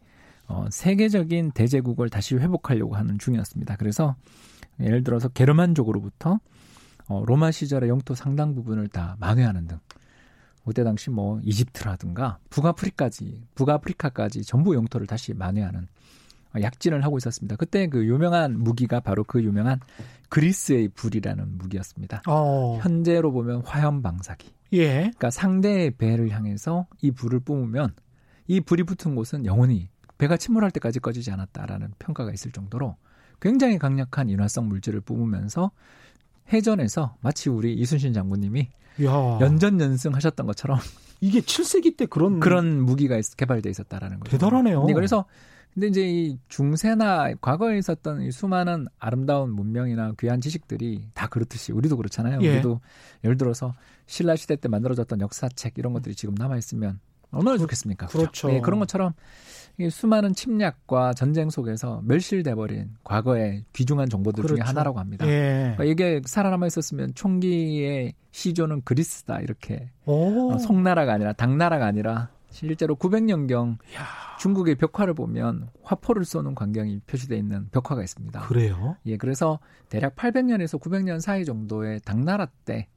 [0.48, 3.78] 어, 세계적인 대제국을 다시 회복하려고 하는 중이었습니다.
[3.78, 4.16] 그래서
[4.82, 6.40] 예를 들어서 게르만족으로부터
[7.08, 9.80] 어, 로마 시절의 영토 상당 부분을 다 만회하는 등
[10.68, 15.88] 그때 당시 뭐 이집트라든가 북아프리까지 북아프리카까지 전부 영토를 다시 만회하는
[16.62, 17.56] 약진을 하고 있었습니다.
[17.56, 19.80] 그때 그 유명한 무기가 바로 그 유명한
[20.30, 22.22] 그리스의 불이라는 무기였습니다.
[22.28, 22.80] 어.
[22.82, 24.52] 현재로 보면 화염 방사기.
[24.74, 25.00] 예.
[25.00, 27.94] 그러니까 상대의 배를 향해서 이 불을 뿜으면
[28.48, 32.98] 이 불이 붙은 곳은 영원히 배가 침몰할 때까지 꺼지지 않았다라는 평가가 있을 정도로
[33.40, 35.72] 굉장히 강력한 인화성 물질을 뿜으면서
[36.52, 38.70] 해전에서 마치 우리 이순신 장군님이
[39.04, 39.38] 야.
[39.42, 40.80] 연전 연승 하셨던 것처럼
[41.22, 44.32] 이게 7세기 때 그런 그런 무기가 개발돼 있었다라는 거죠.
[44.32, 44.86] 대단하네요.
[44.86, 45.26] 네, 그래서
[45.74, 51.98] 근데 이제 이 중세나 과거에 있었던 이 수많은 아름다운 문명이나 귀한 지식들이 다 그렇듯이 우리도
[51.98, 52.40] 그렇잖아요.
[52.42, 52.54] 예.
[52.54, 52.82] 우리도
[53.24, 53.76] 예를 들어서
[54.08, 57.00] 신라 시대 때 만들어졌던 역사책 이런 것들이 지금 남아 있으면
[57.32, 58.08] 얼마나 좋겠습니까?
[58.08, 58.48] 그렇죠.
[58.48, 59.14] 네, 그런 것처럼
[59.90, 64.56] 수많은 침략과 전쟁 속에서 멸실돼 버린 과거의 귀중한 정보들 그렇죠.
[64.56, 65.28] 중에 하나라고 합니다.
[65.28, 65.74] 예.
[65.76, 73.74] 그러니까 이게 살아남아 있었으면 총기의 시조는 그리스다 이렇게 어, 송나라가 아니라 당나라가 아니라 실제로 900년경
[73.96, 74.38] 야.
[74.40, 78.42] 중국의 벽화를 보면 화포를 쏘는 광경이 표시되어 있는 벽화가 있습니다.
[78.42, 78.96] 그래요?
[79.06, 79.60] 예, 그래서
[79.90, 82.88] 대략 800년에서 900년 사이 정도의 당나라 때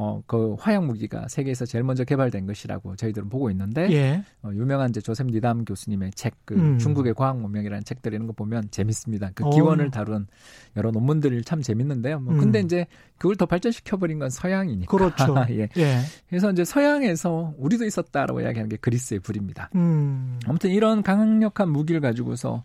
[0.00, 4.22] 어, 그 화약 무기가 세계에서 제일 먼저 개발된 것이라고 저희들은 보고 있는데 예.
[4.44, 6.78] 어, 유명한 이제 조셉 니담 교수님의 책, 그 음.
[6.78, 9.32] 중국의 과학 문명이라는 책들 이런 거 보면 재밌습니다.
[9.34, 9.50] 그 어.
[9.50, 10.28] 기원을 다룬
[10.76, 12.20] 여러 논문들이 참 재밌는데요.
[12.20, 12.38] 뭐 음.
[12.38, 14.96] 근데 이제 그걸 더 발전시켜 버린 건 서양이니까.
[14.96, 15.34] 그렇죠.
[15.50, 15.68] 예.
[15.76, 15.98] 예.
[16.28, 19.70] 그래서 이제 서양에서 우리도 있었다라고 이야기하는 게 그리스의 불입니다.
[19.74, 20.38] 음.
[20.46, 22.62] 아무튼 이런 강력한 무기를 가지고서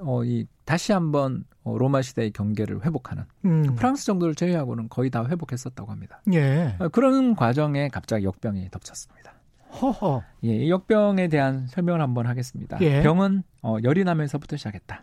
[0.00, 3.74] 어, 이 다시 한번 어, 로마 시대의 경계를 회복하는 음.
[3.74, 6.22] 프랑스 정도를 제외하고는 거의 다 회복했었다고 합니다.
[6.32, 6.76] 예.
[6.78, 9.34] 어, 그런 과정에 갑자기 역병이 덮쳤습니다.
[9.80, 10.22] 허허.
[10.44, 12.78] 예, 이 역병에 대한 설명을 한번 하겠습니다.
[12.80, 13.02] 예.
[13.02, 15.02] 병은 어, 열이 나면서부터 시작했다.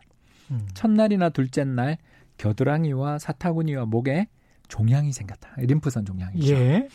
[0.51, 0.67] 음.
[0.73, 1.97] 첫날이나 둘째 날
[2.37, 4.27] 겨드랑이와 사타구니와 목에
[4.67, 5.53] 종양이 생겼다.
[5.57, 6.53] 림프선 종양이죠.
[6.53, 6.87] 예.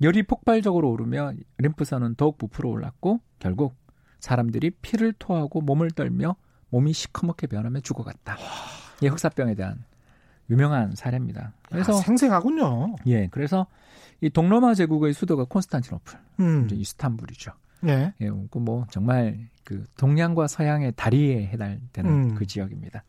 [0.00, 3.74] 열이 폭발적으로 오르며 림프선은 더욱 부풀어 올랐고 결국
[4.18, 6.36] 사람들이 피를 토하고 몸을 떨며
[6.72, 8.38] 몸이 시커멓게 변하며 죽어갔다.
[9.02, 9.84] 예, 흑사병에 대한
[10.50, 11.52] 유명한 사례입니다.
[11.68, 12.96] 그래서 아, 생생하군요.
[13.06, 13.66] 예, 그래서
[14.20, 16.64] 이 동로마 제국의 수도가 콘스탄티노플, 음.
[16.64, 17.52] 이제 이스탄불이죠.
[17.88, 18.14] 예.
[18.20, 22.34] 예, 그뭐 정말 그 동양과 서양의 다리에 해당되는 음.
[22.34, 23.04] 그 지역입니다.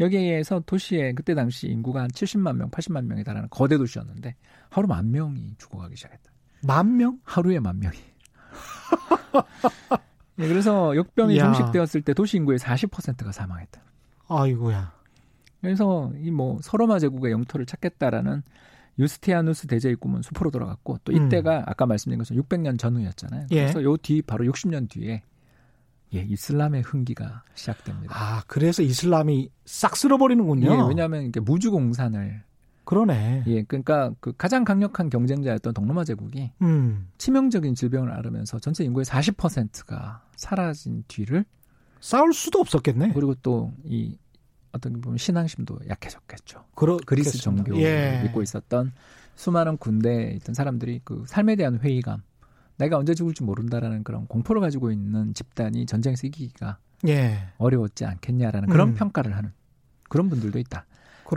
[0.00, 4.36] 여기에서 도시에 그때 당시 인구가 한 70만 명, 80만 명에 달하는 거대 도시였는데
[4.70, 6.32] 하루 만 명이 죽어가기 시작했다.
[6.62, 7.18] 만 명?
[7.24, 7.98] 하루에 만 명이.
[10.42, 11.44] 예, 그래서 역병이 야.
[11.52, 13.80] 종식되었을 때 도시 인구의 40%가 사망했다.
[14.28, 14.92] 아이고야.
[15.60, 18.42] 그래서 이 뭐 서로마 제국의 영토를 찾겠다라는
[18.98, 21.64] 유스티아누스 대제의 꿈은 수포로 돌아갔고 또 이때가 음.
[21.66, 23.46] 아까 말씀드린 것처럼 600년 전후였잖아요.
[23.52, 23.60] 예.
[23.62, 25.22] 그래서 요뒤 바로 60년 뒤에
[26.14, 28.14] 예, 이슬람의 흥기가 시작됩니다.
[28.14, 30.70] 아, 그래서 이슬람이 싹 쓸어버리는군요.
[30.70, 32.42] 예, 왜냐하면 이게 무주공산을
[32.84, 33.44] 그러네.
[33.46, 37.08] 예, 그러니까 그 가장 강력한 경쟁자였던 동로마 제국이 음.
[37.18, 41.44] 치명적인 질병을 앓으면서 전체 인구의 40%가 사라진 뒤를
[42.00, 43.12] 싸울 수도 없었겠네.
[43.12, 44.18] 그리고 또 이
[44.72, 46.64] 어떤 보면 신앙심도 약해졌겠죠.
[46.74, 48.22] 그러, 그리스 종교를 예.
[48.24, 48.92] 믿고 있었던
[49.34, 52.22] 수많은 군대에 있던 사람들이 그 삶에 대한 회의감,
[52.78, 57.48] 내가 언제 죽을지 모른다라는 그런 공포를 가지고 있는 집단이 전쟁에서 이기기가 예.
[57.58, 58.94] 어려웠지 않겠냐라는 그런 음.
[58.94, 59.52] 평가를 하는
[60.08, 60.86] 그런 분들도 있다.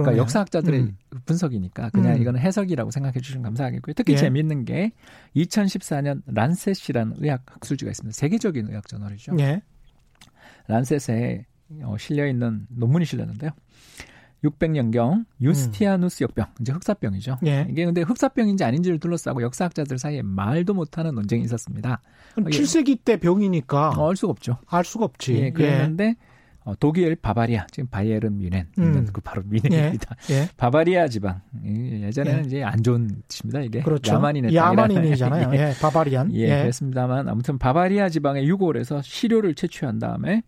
[0.03, 0.97] 그러니까 역사학자들의 음.
[1.25, 2.21] 분석이니까 그냥 음.
[2.21, 3.93] 이거는 해석이라고 생각해 주시면 감사하겠고요.
[3.93, 4.17] 특히 예.
[4.17, 4.91] 재미있는 게
[5.36, 8.13] 2014년 란셋이라는 의학 학술지가 있습니다.
[8.13, 9.36] 세계적인 의학 저널이죠.
[9.39, 9.62] 예.
[10.67, 11.45] 란셋에
[11.84, 13.51] 어, 실려 있는 논문이 실렸는데요.
[14.43, 17.39] 600년경 유스티아누스 역병, 이제 흑사병이죠.
[17.47, 17.65] 예.
[17.69, 22.01] 이게 근데 흑사병인지 아닌지를 둘러싸고 역사학자들 사이에 말도 못하는 논쟁이 있었습니다.
[22.36, 24.58] 7세기 때 병이니까 어, 알 수가 없죠.
[24.67, 25.34] 알 수가 없지.
[25.36, 26.15] 예, 그랬는데 예.
[26.65, 29.08] 어, 독일 바바리아 지금 바이에른 뮌헨 음.
[29.13, 30.15] 그 바로 뮌헨입니다.
[30.32, 30.34] 예.
[30.34, 30.49] 예.
[30.58, 32.45] 바바리아 지방 예전에는 예.
[32.47, 33.62] 이제 안 좋은 뜻입니다.
[33.62, 34.13] 이게 그렇죠.
[34.13, 35.54] 야만인의 야만인이잖아요.
[35.54, 35.73] 예.
[35.80, 36.34] barbarian.
[36.34, 40.41] 예, 예, 그렇습니다만 아무튼 바바리아 지방의 유골에서 시료를 채취한 다음에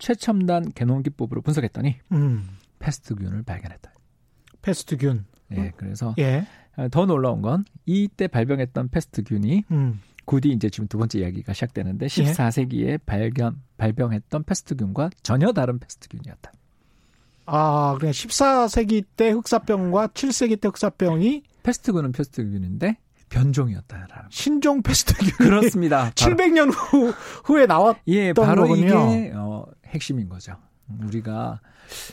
[0.00, 2.48] 최첨단 게놈 기법으로 분석했더니 음.
[2.80, 3.92] 페스트균을 발견했다.
[4.62, 5.24] 페스트균.
[5.52, 6.46] 예, 그래서 예.
[6.90, 10.00] 더 놀라운 건 이때 발병했던 페스트균이 음.
[10.30, 12.98] 곧이 이제 지금 두 번째 이야기가 시작되는데 14세기에 예?
[12.98, 16.52] 발견 발병했던 페스트균과 전혀 다른 페스트균이었다.
[17.46, 26.10] 아, 그냥 14세기 때 흑사병과 7세기 때 흑사병이 페스트균은 페스트균인데 변종이었다라는 신종 페스트균 그렇습니다.
[26.10, 27.12] 700년 후
[27.44, 28.86] 후에 나왔던 예, 바로 거군요.
[28.86, 30.56] 이게 어, 핵심인 거죠.
[31.06, 31.60] 우리가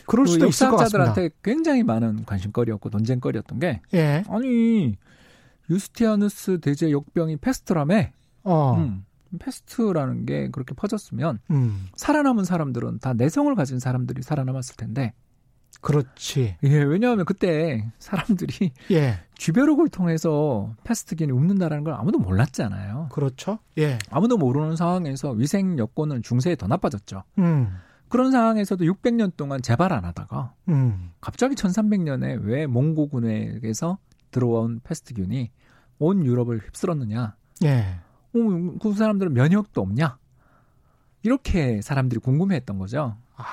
[0.06, 4.24] 그럴 수도 그 있을 것 역사학자들한테 굉장히 많은 관심거리였고 논쟁거리였던 게 예.
[4.28, 4.96] 아니
[5.70, 8.08] 유스티니아누스 대제 역병이 페스트라며
[8.44, 8.76] 어.
[8.76, 9.04] 음,
[9.38, 11.86] 페스트라는 게 그렇게 퍼졌으면 음.
[11.96, 15.12] 살아남은 사람들은 다 내성을 가진 사람들이 살아남았을 텐데
[15.80, 16.56] 그렇지.
[16.64, 19.20] 예, 왜냐하면 그때 사람들이 예.
[19.36, 23.10] 쥐벼룩을 통해서 패스트균이 웁는다라는 걸 아무도 몰랐잖아요.
[23.12, 23.58] 그렇죠.
[23.78, 23.98] 예.
[24.10, 27.22] 아무도 모르는 상황에서 위생 여건은 중세에 더 나빠졌죠.
[27.38, 27.76] 음.
[28.08, 31.10] 그런 상황에서도 600년 동안 재발 안 하다가 음.
[31.20, 33.98] 갑자기 1300년에 왜 몽고군에게서
[34.30, 35.50] 들어온 패스트균이
[35.98, 37.36] 온 유럽을 휩쓸었느냐?
[37.64, 37.98] 예.
[38.34, 40.18] 어, 그 사람들은 면역도 없냐?
[41.22, 43.16] 이렇게 사람들이 궁금해했던 거죠.
[43.36, 43.44] 아,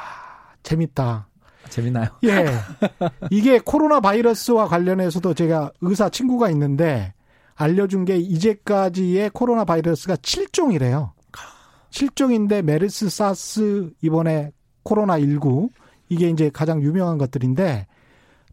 [0.63, 1.27] 재밌다.
[1.69, 2.09] 재밌나요?
[2.25, 2.45] 예.
[3.31, 7.13] 이게 코로나 바이러스와 관련해서도 제가 의사 친구가 있는데
[7.55, 11.11] 알려준 게 이제까지의 코로나 바이러스가 7종이래요.
[11.89, 14.51] 7종인데 메르스, 사스, 이번에
[14.83, 15.69] 코로나 19
[16.09, 17.87] 이게 이제 가장 유명한 것들인데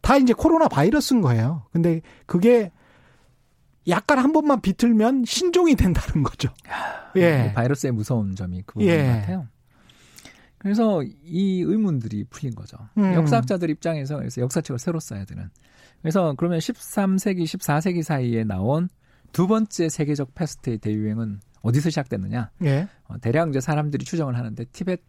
[0.02, 1.64] 다 이제 코로나 바이러스인 거예요.
[1.72, 2.70] 근데 그게
[3.88, 6.52] 약간 한 번만 비틀면 신종이 된다는 거죠.
[7.16, 7.52] 예.
[7.54, 9.06] 바이러스의 무서운 점이 그 부분 예.
[9.06, 9.48] 같아요.
[10.58, 12.76] 그래서 이 의문들이 풀린 거죠.
[12.96, 13.14] 음.
[13.14, 15.50] 역사학자들 입장에서 그래서 역사책을 새로 써야 되는.
[16.00, 18.88] 그래서 그러면 13세기, 14세기 사이에 나온
[19.32, 22.50] 두 번째 세계적 패스트의 대유행은 어디서 시작됐느냐?
[22.64, 22.88] 예.
[23.08, 25.00] 어, 대략 이제 사람들이 추정을 하는데 티벳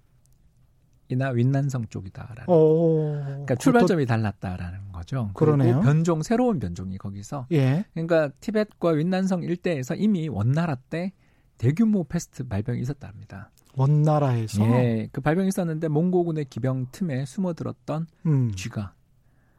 [1.10, 2.44] 이나 윈난성 쪽이다라는.
[2.48, 5.32] 오, 그러니까 출발점이 달랐다라는 거죠.
[5.34, 5.82] 그러네요.
[5.82, 7.48] 변종 새로운 변종이 거기서.
[7.52, 7.86] 예.
[7.94, 11.12] 그러니까 티벳과 윈난성 일대에서 이미 원나라 때
[11.58, 13.52] 대규모 패스트 발병이 있었답니다.
[13.76, 14.64] 원나라에서.
[14.66, 15.10] 예.
[15.12, 18.52] 그 발병이 있었는데 몽고군의 기병 틈에 숨어들었던 음.
[18.56, 18.94] 쥐가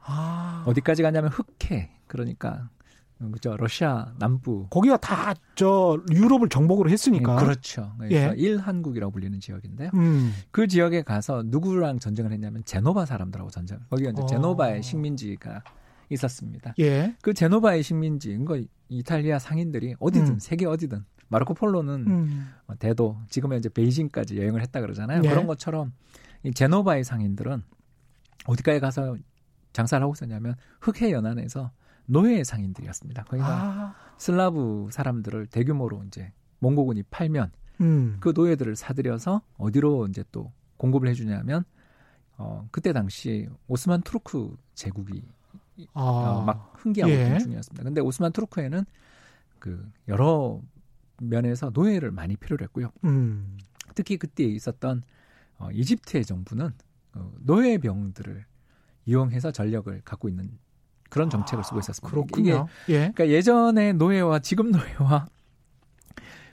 [0.01, 0.65] 아.
[0.67, 1.91] 어디까지 가냐면 흑해.
[2.07, 2.69] 그러니까
[3.33, 7.95] 그죠 러시아 남부 거기가 다 저 유럽을 정복으로 했으니까 예, 그렇죠.
[7.99, 8.35] 그래서 예.
[8.37, 9.91] 일한국이라고 불리는 지역인데요.
[9.95, 10.33] 음.
[10.51, 13.79] 그 지역에 가서 누구랑 전쟁을 했냐면 제노바 사람들하고 전쟁.
[13.91, 14.25] 거기가 이제 오.
[14.25, 14.27] 어.
[14.27, 15.63] 제노바의 식민지가
[16.11, 16.75] 있었습니다.
[16.81, 17.15] 예.
[17.23, 20.39] 그 제노바의 식민지, 그거 이탈리아 상인들이 어디든 음.
[20.39, 22.51] 세계 어디든 마르코 폴로는 음.
[22.67, 25.23] 어, 대도 지금은 이제 베이징까지 여행을 했다 그러잖아요.
[25.25, 25.29] 예.
[25.29, 25.93] 그런 것처럼
[26.43, 27.63] 이 제노바의 상인들은
[28.47, 29.17] 어디까지 가서
[29.73, 31.71] 장사를 하고 있었냐면 흑해 연안에서
[32.07, 33.25] 노예 상인들이었습니다.
[33.25, 33.95] 거기가 아.
[34.19, 38.17] 슬라브 사람들을 대규모로 이제 몽고군이 팔면 음.
[38.21, 41.65] 그 노예들을 사들여서 어디로 이제 또 공급을 해주냐면
[42.37, 45.23] 어 그때 당시 오스만 투르크 제국이
[45.93, 46.03] 아.
[46.03, 47.39] 어, 막 흥기하고 예.
[47.39, 47.83] 중이었습니다.
[47.85, 48.85] 근데 오스만 투르크에는
[49.59, 50.61] 그 여러
[51.21, 52.91] 면에서 노예를 많이 필요로 했고요.
[53.05, 53.59] 음.
[53.95, 55.03] 특히 그때 있었던
[55.59, 56.73] 어, 이집트의 정부는
[57.15, 58.45] 어, 노예병들을
[59.07, 60.59] 이용해서 전력을 갖고 있는
[61.15, 62.11] 그런 정책을 쓰고 있었습니다.
[62.11, 62.67] 그렇군요.
[62.89, 62.99] 이게, 예.
[63.15, 65.29] 그러니까 예전에 노예와 지금 노예와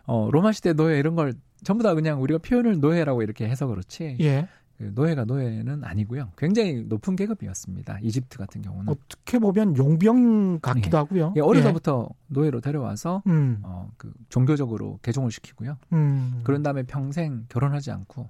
[0.06, 4.18] 어, 로마 시대 노예 이런 걸 전부 다 그냥 우리가 표현을 노예라고 이렇게 해서 그렇지.
[4.22, 4.48] 예.
[4.78, 6.32] 그 노예가 노예는 아니고요.
[6.38, 8.02] 굉장히 높은 계급이었습니다.
[8.04, 11.00] 이집트 같은 경우는 어떻게 보면 용병 같기도 예.
[11.00, 11.34] 하고요.
[11.38, 12.16] 예, 어려서부터 예.
[12.28, 13.62] 노예로 데려와서 음.
[13.64, 15.76] 어, 그 종교적으로 개종을 시키고요.
[15.94, 16.42] 음.
[16.44, 18.30] 그런 다음에 평생 결혼하지 않고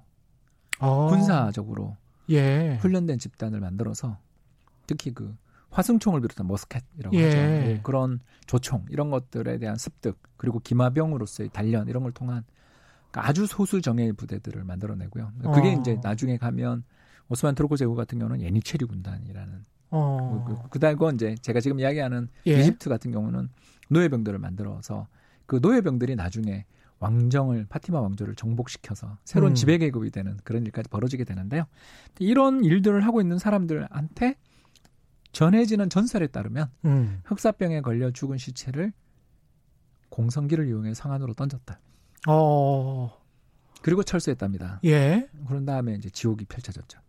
[0.78, 1.08] 어.
[1.08, 1.98] 군사적으로
[2.30, 2.78] 예.
[2.80, 4.16] 훈련된 집단을 만들어서
[4.86, 5.36] 특히 그
[5.72, 7.24] 화승총을 비롯한 머스켓이라고 예.
[7.24, 7.38] 하죠.
[7.38, 12.44] 예, 그런 조총 이런 것들에 대한 습득 그리고 기마병으로서의 단련 이런 걸 통한
[13.10, 15.32] 그러니까 아주 소수 정예의 부대들을 만들어내고요.
[15.54, 15.80] 그게 어.
[15.80, 16.84] 이제 나중에 가면
[17.28, 20.44] 오스만 트로코 제국 같은 경우는 예니체리 군단이라는 어.
[20.46, 22.60] 그, 그, 그다음 건 이제 제가 지금 이야기하는 예.
[22.60, 23.48] 이집트 같은 경우는
[23.88, 25.08] 노예병들을 만들어서
[25.46, 26.64] 그 노예병들이 나중에
[26.98, 29.54] 왕정을 파티마 왕조를 정복시켜서 새로운 음.
[29.54, 31.64] 지배 계급이 되는 그런 일까지 벌어지게 되는데요.
[32.20, 34.36] 이런 일들을 하고 있는 사람들한테
[35.32, 37.20] 전해지는 전설에 따르면 음.
[37.24, 38.92] 흑사병에 걸려 죽은 시체를
[40.10, 41.80] 공성기를 이용해 상안으로 던졌다.
[42.28, 43.10] 어.
[43.80, 44.80] 그리고 철수했답니다.
[44.84, 45.28] 예.
[45.48, 47.00] 그런 다음에 이제 지옥이 펼쳐졌죠.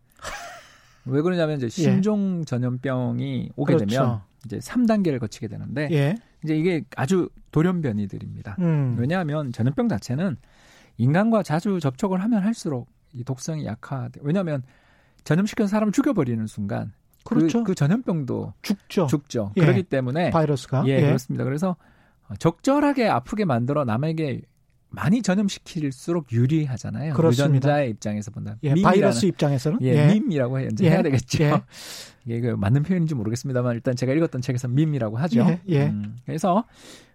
[1.06, 1.68] 왜 그러냐면 이제 예.
[1.68, 3.86] 신종 전염병이 오게 그렇죠.
[3.86, 6.16] 되면 이제 3단계를 거치게 되는데 예.
[6.42, 8.56] 이제 이게 아주 돌연변이들입니다.
[8.58, 8.96] 음.
[8.98, 10.36] 왜냐하면 전염병 자체는
[10.96, 14.20] 인간과 자주 접촉을 하면 할수록 이 독성이 약화돼.
[14.22, 14.62] 왜냐하면
[15.24, 16.92] 전염시킨 사람을 죽여버리는 순간
[17.24, 17.60] 그, 그렇죠.
[17.60, 19.06] 그, 그 전염병도 죽죠.
[19.06, 19.52] 죽죠.
[19.56, 19.62] 예.
[19.62, 21.44] 그렇기 때문에 바이러스가 예, 예, 그렇습니다.
[21.44, 21.76] 그래서
[22.38, 24.42] 적절하게 아프게 만들어 남에게
[24.94, 27.14] 많이 전염시킬수록 유리하잖아요.
[27.14, 27.56] 그렇습니다.
[27.56, 30.06] 유전자의 입장에서 본다면 예, 바이러스 입장에서는 예, 예.
[30.06, 30.90] 밈이라고 해, 이제 예.
[30.90, 31.42] 해야 되겠죠.
[31.42, 31.52] 예.
[32.26, 35.40] 이게 그 맞는 표현인지 모르겠습니다만 일단 제가 읽었던 책에서 밈이라고 하죠.
[35.40, 35.60] 예.
[35.68, 35.86] 예.
[35.86, 36.64] 음, 그래서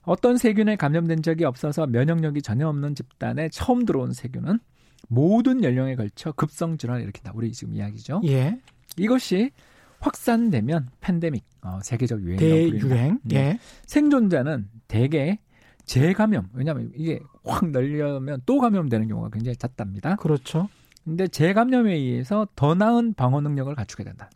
[0.04, 4.60] 어떤 세균에 감염된 적이 없어서 면역력이 전혀 없는 집단에 처음 들어온 세균은
[5.08, 7.32] 모든 연령에 걸쳐 급성 질환을 일으킨다.
[7.34, 8.22] 우리 지금 이야기죠.
[8.26, 8.60] 예.
[8.98, 9.52] 이것이
[10.00, 12.88] 확산되면 팬데믹, 어, 세계적 유행이라고.
[12.88, 13.20] 대유행.
[13.24, 13.36] 네.
[13.36, 13.60] 예.
[13.86, 15.40] 생존자는 대개
[15.86, 16.50] 재감염.
[16.54, 20.16] 왜냐하면 이게 확 널려면 또 감염되는 경우가 굉장히 잦답니다.
[20.18, 20.70] 그렇죠.
[21.04, 24.30] 근데 재감염에 의해서 더 나은 방어 능력을 갖추게 된다.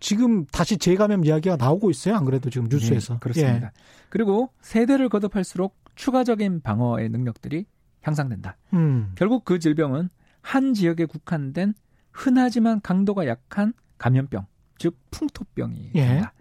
[0.00, 2.16] 지금 다시 재감염 이야기가 나오고 있어요.
[2.16, 3.14] 안 그래도 지금 뉴스에서.
[3.14, 3.66] 네, 그렇습니다.
[3.66, 3.70] 예.
[4.08, 7.66] 그리고 세대를 거듭할수록 추가적인 방어의 능력들이
[8.02, 8.56] 향상된다.
[8.72, 9.12] 음.
[9.16, 10.08] 결국 그 질병은
[10.40, 11.74] 한 지역에 국한된
[12.12, 14.46] 흔하지만 강도가 약한 감염병,
[14.78, 16.06] 즉 풍토병이 예.
[16.06, 16.32] 된다.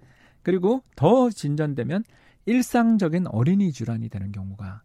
[0.43, 2.03] 그리고 더 진전되면
[2.45, 4.83] 일상적인 어린이 질환이 되는 경우가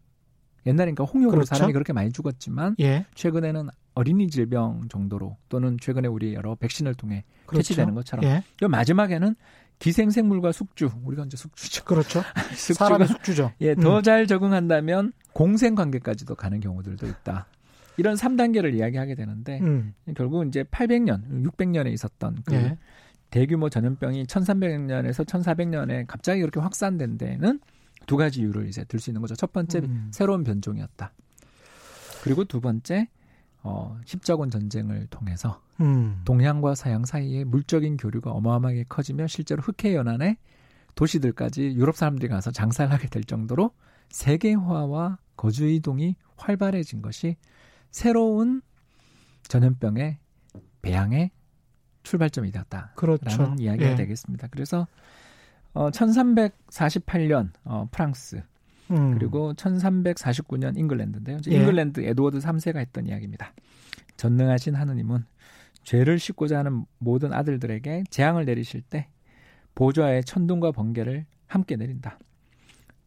[0.66, 1.54] 옛날에니까 홍역으로 그렇죠?
[1.54, 3.06] 사람이 그렇게 많이 죽었지만 예.
[3.14, 7.68] 최근에는 어린이 질병 정도로 또는 최근에 우리 여러 백신을 통해 그렇죠.
[7.68, 8.42] 퇴치되는 것처럼 예.
[8.66, 9.34] 마지막에는
[9.78, 11.84] 기생생물과 숙주 우리가 이제 숙주죠.
[11.84, 12.22] 그렇죠.
[12.54, 13.52] 사람의 숙주죠.
[13.60, 14.26] 예, 더잘 음.
[14.26, 17.46] 적응한다면 공생 관계까지도 가는 경우들도 있다.
[17.96, 19.94] 이런 3단계를 이야기하게 되는데 음.
[20.14, 22.78] 결국 이제 800년, 600년에 있었던 그 예.
[23.30, 27.60] 대규모 전염병이 1300년에서 1400년에 갑자기 그렇게 확산된 데는
[28.06, 29.34] 두 가지 이유를 이제 들 수 있는 거죠.
[29.36, 30.10] 첫 번째 음.
[30.12, 31.12] 새로운 변종이었다.
[32.22, 33.08] 그리고 두 번째
[33.62, 36.22] 어, 십자군 전쟁을 통해서 음.
[36.24, 40.36] 동양과 서양 사이에 물적인 교류가 어마어마하게 커지며 실제로 흑해 연안의
[40.94, 43.70] 도시들까지 유럽 사람들이 가서 장사를 하게 될 정도로
[44.08, 47.36] 세계화와 거주 이동이 활발해진 것이
[47.90, 48.60] 새로운
[49.44, 50.18] 전염병의
[50.82, 51.30] 배양의
[52.02, 52.92] 출발점이 되었다.
[52.96, 53.24] 그렇죠.
[53.24, 53.94] 라는 이야기가 예.
[53.94, 54.48] 되겠습니다.
[54.50, 54.86] 그래서
[55.72, 58.42] 어 1348년 어 프랑스
[58.90, 59.14] 음.
[59.14, 61.38] 그리고 1349년 잉글랜드인데요.
[61.50, 61.56] 예.
[61.56, 63.52] 잉글랜드 에드워드 3세가 했던 이야기입니다.
[64.16, 65.24] 전능하신 하느님은
[65.84, 69.08] 죄를 씻고자 하는 모든 아들들에게 재앙을 내리실 때
[69.74, 72.18] 보좌의 천둥과 번개를 함께 내린다.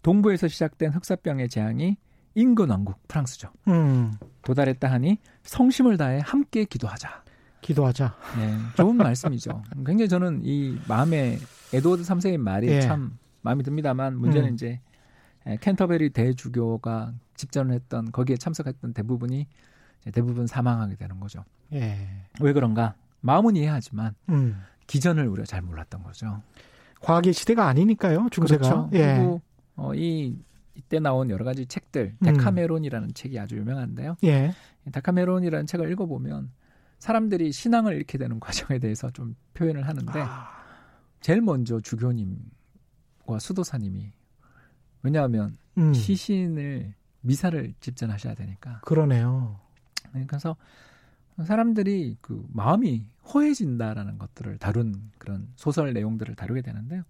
[0.02, 1.98] 동부에서 시작된 흑사병의 재앙이
[2.36, 3.50] 인근 왕국 프랑스죠.
[3.68, 4.14] 음.
[4.42, 7.24] 도달했다 하니 성심을 다해 함께 기도하자.
[7.63, 8.15] 기도하자.
[8.38, 9.63] 네, 좋은 말씀이죠.
[9.86, 11.39] 굉장히 저는 이 마음에
[11.73, 12.82] 에드워드 3세의 말이 예.
[12.82, 14.54] 참 마음에 듭니다만 문제는 음.
[14.54, 14.80] 이제
[15.62, 19.47] 캔터베리 대주교가 집전을 했던 거기에 참석했던 대부분이
[20.13, 21.43] 대부분 사망하게 되는 거죠.
[21.73, 22.08] 예.
[22.39, 22.95] 왜 그런가?
[23.21, 24.62] 마음은 이해하지만 음.
[24.88, 26.41] 기전을 우리가 잘 몰랐던 거죠.
[27.02, 28.28] 과학의 시대가 아니니까요.
[28.32, 28.62] 중세가.
[28.62, 28.89] 그렇죠.
[28.93, 29.15] 예.
[29.17, 29.41] 그리고
[29.76, 30.38] 어, 이
[30.76, 32.26] 이때 나온 여러 가지 책들, 음.
[32.26, 33.13] 데카메론이라는 음.
[33.13, 34.17] 책이 아주 유명한데요.
[34.23, 34.54] 예.
[34.91, 36.52] 데카메론이라는 책을 읽어보면
[37.04, 40.48] 사람들이 신앙을 잃게 되는 과정에 대해서 좀 표현을 하는데 아.
[41.20, 44.13] 제일 먼저 주교님과 수도사님이
[45.02, 45.94] 왜냐하면 음.
[45.94, 49.60] 시신을 미사를 집전하셔야 되니까 그러네요.
[50.13, 50.56] 네, 그래서
[51.46, 57.04] 사람들이 그 마음이 허해진다라는 것들을 다룬 그런 소설 내용들을 다루게 되는데요.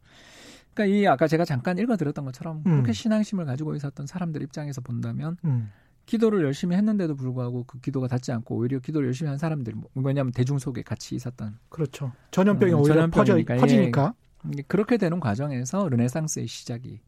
[0.73, 2.71] 그러니까 이 아까 제가 잠깐 읽어드렸던 것처럼 음.
[2.71, 5.69] 그렇게 신앙심을 가지고 있었던 사람들 입장에서 본다면 음.
[6.05, 10.33] 기도를 열심히 했는데도 불구하고 그 기도가 닿지 않고 오히려 기도를 열심히 한 사람들 뭐, 왜냐하면
[10.33, 13.53] 대중 속에 같이 있었던 그렇죠 전염병이 어, 오히려 전염병이니까.
[13.55, 14.13] 퍼져, 퍼지니까
[14.57, 16.99] 예, 그렇게 되는 과정에서 르네상스의 시작이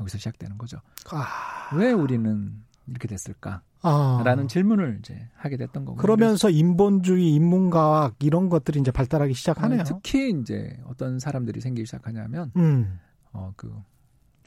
[0.00, 0.78] 여기서 시작되는 거죠.
[1.10, 1.76] 아...
[1.76, 2.52] 왜 우리는
[2.86, 3.62] 이렇게 됐을까?
[3.82, 4.22] 아...
[4.24, 5.98] 라는 질문을 이제 하게 됐던 거고.
[5.98, 9.80] 그러면서 인본주의, 인문과학 이런 것들이 이제 발달하기 시작하네요.
[9.80, 12.98] 어, 특히 이제 어떤 사람들이 생기기 시작하냐면, 음.
[13.32, 13.74] 어, 그,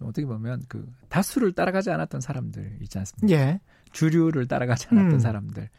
[0.05, 3.37] 어떻게 보면 그 다수를 따라가지 않았던 사람들 있지 않습니까?
[3.37, 3.59] 예.
[3.91, 5.19] 주류를 따라가지 않았던 음.
[5.19, 5.69] 사람들.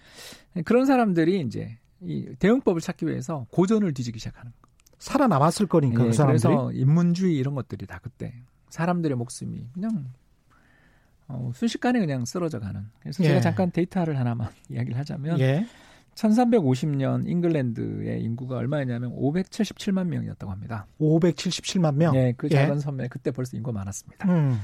[0.64, 4.68] 그런 사람들이 이제 이 대응법을 찾기 위해서 고전을 뒤지기 시작하는 거.
[4.98, 6.54] 살아남았을 거니까 예, 그 사람들이.
[6.54, 8.35] 그래서 인문주의 이런 것들이 다 그때
[8.70, 10.12] 사람들의 목숨이 그냥
[11.28, 12.88] 어, 순식간에 그냥 쓰러져 가는.
[13.00, 13.28] 그래서 예.
[13.28, 15.66] 제가 잠깐 데이터를 하나만 이야기를 하자면 예.
[16.14, 20.87] 1350년 잉글랜드의 인구가 얼마였냐면 577만 명이었다고 합니다.
[21.01, 22.14] 577만 명.
[22.14, 22.57] 네, 그 예.
[22.57, 24.29] 작은 섬에 그때 벌써 인구가 많았습니다.
[24.29, 24.59] 음.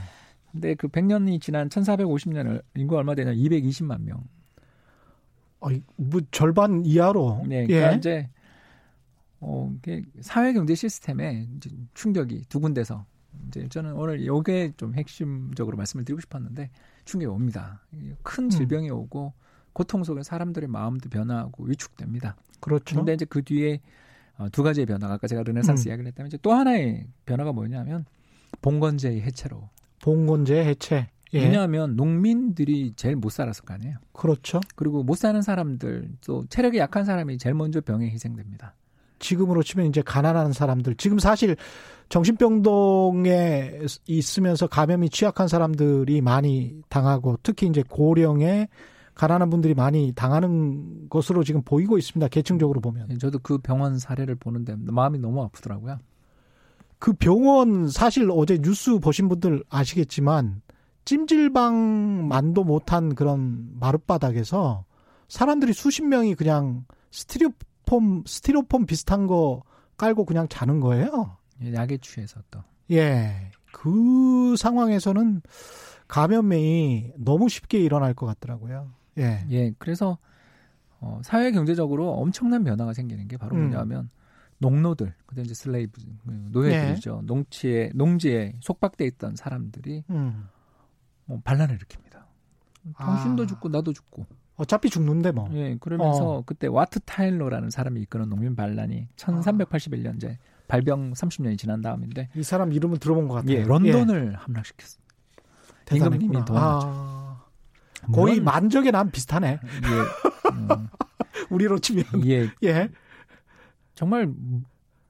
[0.52, 3.32] 근데 그 100년이 지난 1450년을 인구가 얼마 되냐?
[3.32, 4.24] 220만 명.
[5.60, 7.44] 어, 뭐 절반 이하로.
[7.46, 7.66] 네, 예.
[7.66, 8.28] 그러니까 이제
[9.40, 9.72] 어,
[10.20, 13.04] 사회 경제 시스템에 이제 충격이 두 군데서
[13.48, 16.70] 이제 저는 오늘 요게 좀 핵심적으로 말씀을 드리고 싶었는데
[17.04, 17.82] 충격이 옵니다.
[17.92, 18.16] 음.
[18.22, 19.32] 큰 질병이 오고
[19.78, 22.34] 고통 속에 사람들의 마음도 변화하고 위축됩니다.
[22.58, 22.96] 그렇죠.
[22.96, 23.78] 근데 이제 그 뒤에
[24.36, 25.90] 어, 두 가지의 변화가 아까 제가 르네상스 음.
[25.90, 28.04] 이야기를 했다면 이제 또 하나의 변화가 뭐냐면
[28.60, 29.68] 봉건제의 해체로.
[30.02, 31.10] 봉건제 해체.
[31.32, 31.44] 예.
[31.44, 33.98] 왜냐하면 농민들이 제일 못 살았을 거 아니에요.
[34.12, 34.60] 그렇죠.
[34.74, 38.74] 그리고 못 사는 사람들 또 체력이 약한 사람이 제일 먼저 병에 희생됩니다.
[39.20, 40.96] 지금으로 치면 이제 가난한 사람들.
[40.96, 41.54] 지금 사실
[42.08, 48.66] 정신병동에 있으면서 감염이 취약한 사람들이 많이 당하고 특히 이제 고령의
[49.18, 52.28] 가난한 분들이 많이 당하는 것으로 지금 보이고 있습니다.
[52.28, 53.18] 계층적으로 보면.
[53.18, 55.98] 저도 그 병원 사례를 보는데 마음이 너무 아프더라고요.
[57.00, 60.62] 그 병원 사실 어제 뉴스 보신 분들 아시겠지만
[61.04, 64.84] 찜질방만도 못한 그런 마룻바닥에서
[65.26, 69.64] 사람들이 수십 명이 그냥 스티로폼 스티로폼 비슷한 거
[69.96, 71.36] 깔고 그냥 자는 거예요.
[71.74, 72.60] 약에 취해서 또.
[72.92, 73.50] 예.
[73.72, 75.42] 그 상황에서는
[76.06, 78.96] 감염이 너무 쉽게 일어날 것 같더라고요.
[79.18, 79.44] 예.
[79.50, 80.18] 예, 그래서
[81.00, 83.70] 어, 사회 경제적으로 엄청난 변화가 생기는 게 바로 음.
[83.70, 84.10] 뭐냐면
[84.58, 86.00] 농노들, 그때 이제 슬레이브
[86.50, 87.22] 노예들이죠.
[87.24, 90.48] 농지에 농지에 속박돼 있던 사람들이 음.
[91.26, 92.24] 뭐 반란을 일으킵니다.
[92.96, 93.46] 당신도 아.
[93.46, 94.26] 죽고 나도 죽고.
[94.56, 95.48] 어차피 죽는데 뭐.
[95.52, 96.42] 예, 그러면서 어.
[96.44, 102.98] 그때 와트 타일러라는 사람이 이끄는 농민 반란이 1381년제 발병 30년이 지난 다음인데 이 사람 이름은
[102.98, 103.52] 들어본 것 같아요.
[103.52, 104.32] 예, 런던을.
[104.32, 104.36] 예,
[105.96, 106.44] 임금님이 대단했구나.
[106.44, 106.88] 도와줬죠.
[106.90, 107.27] 아,
[108.12, 109.48] 거의 물론, 만적에 난 비슷하네.
[109.48, 109.58] 예,
[110.52, 110.88] 음,
[111.50, 112.04] 우리로 치면.
[112.26, 112.90] 예, 예.
[113.94, 114.32] 정말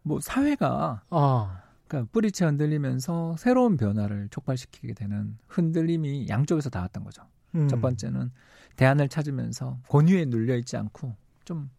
[0.03, 1.63] 뭐 사회가 아.
[1.87, 7.23] 그러니까 뿌리채 흔들리면서 새로운 변화를 촉발시키게 되는 흔들림이 양쪽에서 닿았던 거죠.
[7.55, 7.69] 음.
[7.69, 8.31] 첫 번째는
[8.77, 11.71] 대안을 찾으면서 권위에 눌려 있지 않고 좀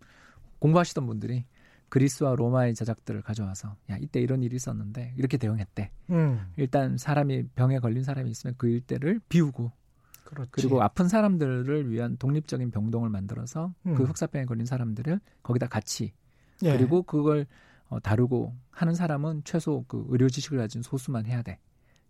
[0.59, 1.45] 공부하시던 분들이
[1.89, 5.91] 그리스와 로마의 제작들을 가져와서 야 이때 이런 일이 있었는데 이렇게 대응했대.
[6.11, 6.51] 음.
[6.57, 9.71] 일단 사람이 병에 걸린 사람이 있으면 그 일대를 비우고
[10.29, 10.51] 그렇지.
[10.51, 13.95] 그리고 아픈 사람들을 위한 독립적인 병동을 만들어서 음.
[13.95, 16.13] 그 흑사병에 걸린 사람들을 거기다 같이
[16.61, 16.77] 예.
[16.77, 17.47] 그리고 그걸
[17.87, 21.57] 어, 다루고 하는 사람은 최소 그 의료 지식을 가진 소수만 해야 돼.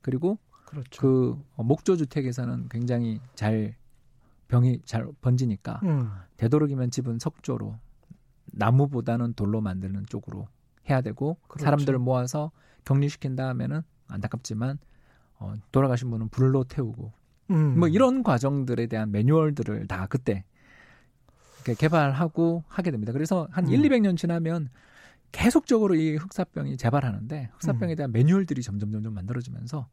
[0.02, 1.02] 그리고 그렇죠.
[1.02, 3.78] 그 어, 목조 주택에서는 굉장히 잘
[4.50, 6.12] 병이 잘 번지니까 음.
[6.36, 7.80] 되도록이면 집은 석조로
[8.52, 10.50] 나무보다는 돌로 만드는 쪽으로
[10.90, 11.64] 해야 되고 그렇죠.
[11.64, 12.52] 사람들을 모아서
[12.84, 14.78] 격리시킨 다음에는 안타깝지만
[15.38, 17.14] 어, 돌아가신 분은 불로 태우고
[17.50, 17.80] 음.
[17.80, 20.44] 뭐 이런 과정들에 대한 매뉴얼들을 다 그때
[21.64, 23.14] 개발하고 하게 됩니다.
[23.14, 23.72] 그래서 한 음.
[23.72, 24.70] 1, 200년 지나면
[25.32, 27.96] 계속적으로 이 흑사병이 재발하는데 흑사병에 음.
[27.96, 29.88] 대한 매뉴얼들이 점점 점점 만들어지면서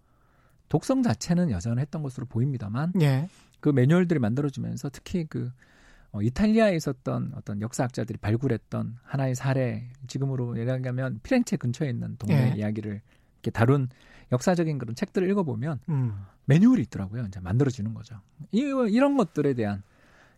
[0.69, 3.29] 독성 자체는 여전했던 것으로 보입니다만 예.
[3.61, 5.51] 그 매뉴얼들이 만들어지면서 특히 그
[6.13, 12.53] 어, 이탈리아에 있었던 어떤 역사학자들이 발굴했던 하나의 사례 지금으로 예를 들면 피렌체 근처에 있는 동네
[12.53, 12.59] 예.
[12.59, 13.03] 이야기를
[13.35, 13.89] 이렇게 다룬
[14.33, 16.25] 역사적인 그런 책들을 읽어보면 음.
[16.47, 17.25] 매뉴얼이 있더라고요.
[17.27, 18.21] 이제 만들어지는 거죠.
[18.53, 19.83] 이, 이런 것들에 대한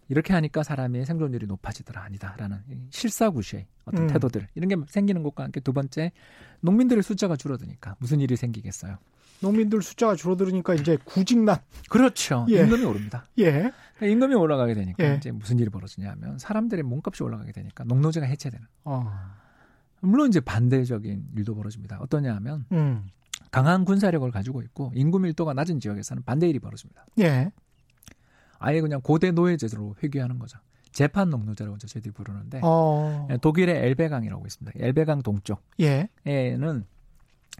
[0.08, 4.08] 이렇게 하니까 사람의 생존율이 높아지더라 아니다라는 이 실사구시의 어떤 음.
[4.08, 6.12] 태도들 이런 게 생기는 것과 함께 두 번째
[6.60, 8.98] 농민들의 숫자가 줄어드니까 무슨 일이 생기겠어요.
[9.40, 11.58] 농민들 숫자가 줄어들으니까 이제 구직난.
[11.88, 12.46] 그렇죠.
[12.50, 12.62] 예.
[12.62, 13.24] 임금이 오릅니다.
[13.38, 13.70] 예.
[14.02, 15.14] 임금이 올라가게 되니까 예.
[15.16, 18.66] 이제 무슨 일이 벌어지냐면 사람들의 몸값이 올라가게 되니까 농노제가 해체되는.
[18.84, 19.12] 어.
[20.00, 21.98] 물론 이제 반대적인 일도 벌어집니다.
[22.00, 23.08] 어떠냐 하면 음.
[23.50, 27.06] 강한 군사력을 가지고 있고 인구 밀도가 낮은 지역에서는 반대 일이 벌어집니다.
[27.20, 27.50] 예.
[28.58, 30.58] 아예 그냥 고대 노예 제도로 회귀하는 거죠.
[30.92, 33.28] 재판 농노제라고 이제 저희들이 부르는데 어.
[33.30, 34.78] 예, 독일의 엘베강이라고 있습니다.
[34.82, 36.08] 엘베강 동쪽에는 예.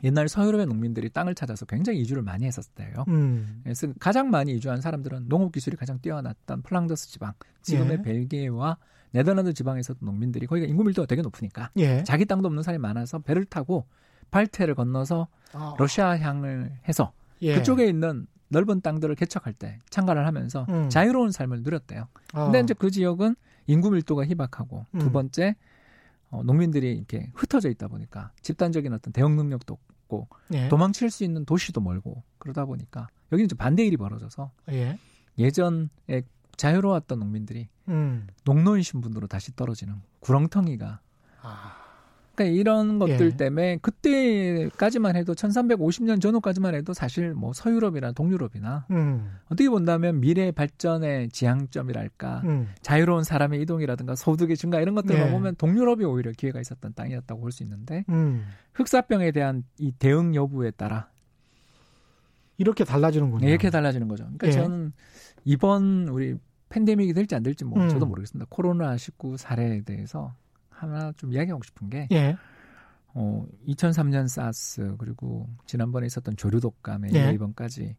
[0.05, 3.05] 옛날 서유럽의 농민들이 땅을 찾아서 굉장히 이주를 많이 했었대요.
[3.09, 3.61] 음.
[3.65, 8.03] 그래서 가장 많이 이주한 사람들은 농업 기술이 가장 뛰어났던 플랑더스 지방, 지금의 예.
[8.03, 8.79] 벨기에와
[9.11, 12.05] 네덜란드 지방에서도 농민들이 거기가 인구 밀도가 되게 높으니까 예.
[12.05, 13.87] 자기 땅도 없는 사람이 많아서 배를 타고
[14.31, 15.75] 발테를 건너서 아.
[15.79, 17.13] 러시아 향을 해서
[17.43, 17.55] 예.
[17.55, 20.89] 그쪽에 있는 넓은 땅들을 개척할 때 참가를 하면서 음.
[20.89, 22.09] 자유로운 삶을 누렸대요.
[22.35, 22.45] 어.
[22.45, 25.13] 근데 이제 그 지역은 인구 밀도가 희박하고 두 음.
[25.13, 25.57] 번째
[26.31, 30.69] 어, 농민들이 이렇게 흩어져 있다 보니까 집단적인 어떤 대응 능력도 없고 예.
[30.69, 34.99] 도망칠 수 있는 도시도 멀고 그러다 보니까 여기는 이제 반대 일이 벌어져서 예.
[35.39, 36.23] 예전에
[36.57, 38.27] 자유로웠던 농민들이 음.
[38.45, 41.01] 농노인 신분으로 다시 떨어지는 구렁텅이가
[41.43, 41.88] 아.
[42.39, 43.37] 그러니까 이런 것들 예.
[43.37, 49.39] 때문에 그때까지만 해도 1350년 전후까지만 해도 사실 뭐 서유럽이나 동유럽이나 음.
[49.47, 52.69] 어떻게 본다면 미래 발전의 지향점이랄까 음.
[52.81, 55.31] 자유로운 사람의 이동이라든가 소득의 증가 이런 것들을 예.
[55.33, 58.45] 보면 동유럽이 오히려 기회가 있었던 땅이었다고 볼 수 있는데 음.
[58.75, 61.09] 흑사병에 대한 이 대응 여부에 따라
[62.59, 63.47] 이렇게 달라지는군요.
[63.47, 64.25] 네, 이렇게 달라지는 거죠.
[64.25, 64.53] 그러니까 예.
[64.53, 64.93] 저는
[65.45, 66.37] 이번 우리
[66.69, 68.11] 팬데믹이 될지 안 될지 뭐 저도 음.
[68.11, 68.47] 모르겠습니다.
[68.51, 70.35] 코로나 19 사례에 대해서
[70.79, 72.37] 하나 좀 이야기하고 싶은 게 예.
[73.15, 77.33] 어, 2003년 사스 그리고 지난번에 있었던 조류 독감에 예.
[77.33, 77.97] 이번까지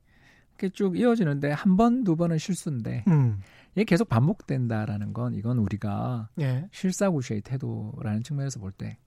[0.49, 3.39] 이렇게 쭉 이어지는데 한 번, 두 번은 실수인데 음.
[3.75, 6.67] 이게 계속 반복된다라는 건 이건 우리가 예.
[6.71, 8.97] 실사구시의 태도라는 측면에서 볼 때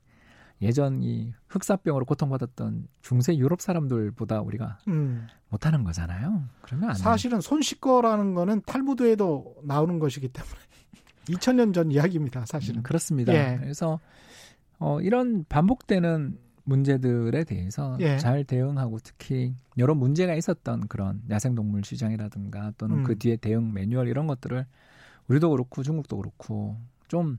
[0.62, 5.26] 예전 이 흑사병으로 고통받았던 중세 유럽 사람들보다 우리가 음.
[5.48, 6.44] 못하는 거잖아요.
[6.62, 10.54] 그러면 안 사실은 손 씻거라는 거는 탈무드에도 나오는 것이기 때문에
[11.28, 12.80] 2000년 전 이야기입니다, 사실은.
[12.80, 13.32] 음, 그렇습니다.
[13.34, 13.58] 예.
[13.58, 14.00] 그래서
[14.78, 18.18] 어, 이런 반복되는 문제들에 대해서 예.
[18.18, 23.04] 잘 대응하고 특히 여러 문제가 있었던 그런 야생동물 시장이라든가 또는 음.
[23.04, 24.64] 그 뒤에 대응 매뉴얼 이런 것들을
[25.28, 26.76] 우리도 그렇고 중국도 그렇고
[27.08, 27.38] 좀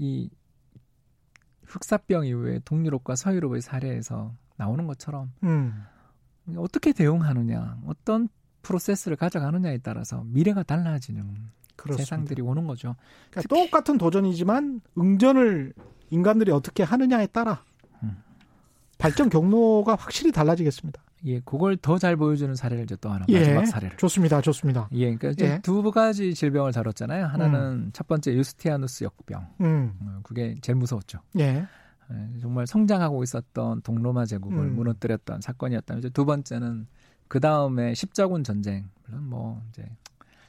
[0.00, 0.30] 이
[1.66, 5.84] 흑사병 이후에 동유럽과 서유럽의 사례에서 나오는 것처럼 음.
[6.56, 8.28] 어떻게 대응하느냐, 어떤
[8.62, 11.50] 프로세스를 가져가느냐에 따라서 미래가 달라지는
[11.82, 12.04] 그렇습니다.
[12.04, 12.96] 세상들이 오는 거죠.
[13.30, 15.72] 그러니까 똑같은 도전이지만 응전을
[16.10, 17.62] 인간들이 어떻게 하느냐에 따라
[18.02, 18.22] 음.
[18.98, 21.02] 발전 경로가 확실히 달라지겠습니다.
[21.26, 23.96] 예, 그걸 더 잘 보여주는 사례를 이제 또 하나 예, 마지막 사례를.
[23.98, 24.88] 좋습니다, 좋습니다.
[24.92, 25.60] 예, 그러니까 예.
[25.62, 27.26] 두 가지 질병을 다뤘잖아요.
[27.26, 27.90] 하나는 음.
[27.92, 29.46] 첫 번째 유스티아누스 역병.
[29.60, 29.92] 음.
[30.00, 31.18] 어, 그게 제일 무서웠죠.
[31.38, 31.66] 예.
[32.12, 32.40] 예.
[32.40, 34.76] 정말 성장하고 있었던 동로마 제국을 음.
[34.76, 36.86] 무너뜨렸던 사건이었다면 이제 두 번째는
[37.28, 39.84] 그 다음에 십자군 전쟁 물론 뭐 이제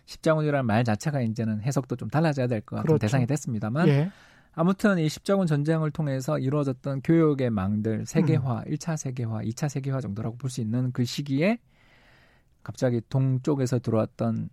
[0.05, 2.99] 십자군이라는 말 자체가 이제는 해석도 좀 달라져야 될것 같은 그렇죠.
[2.99, 4.11] 대상이 됐습니다만 예.
[4.53, 8.71] 아무튼 이 십자군 전쟁을 통해서 이루어졌던 교육의 망들 세계화, 음.
[8.71, 11.59] 1차 세계화, 2차 세계화 정도라고 볼 수 있는 그 시기에
[12.63, 14.49] 갑자기 동쪽에서 들어왔던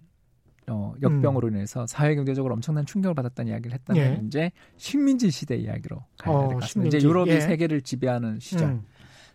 [0.70, 1.55] 어, 역병으로 음.
[1.55, 4.20] 인해서 사회 경제적으로 엄청난 충격을 받았다는 이야기를 했다면 예.
[4.26, 6.96] 이제 식민지 시대 이야기로 가야 어, 될것 같습니다.
[6.96, 7.40] 이제 유럽이 예.
[7.40, 8.84] 세계를 지배하는 시절 음.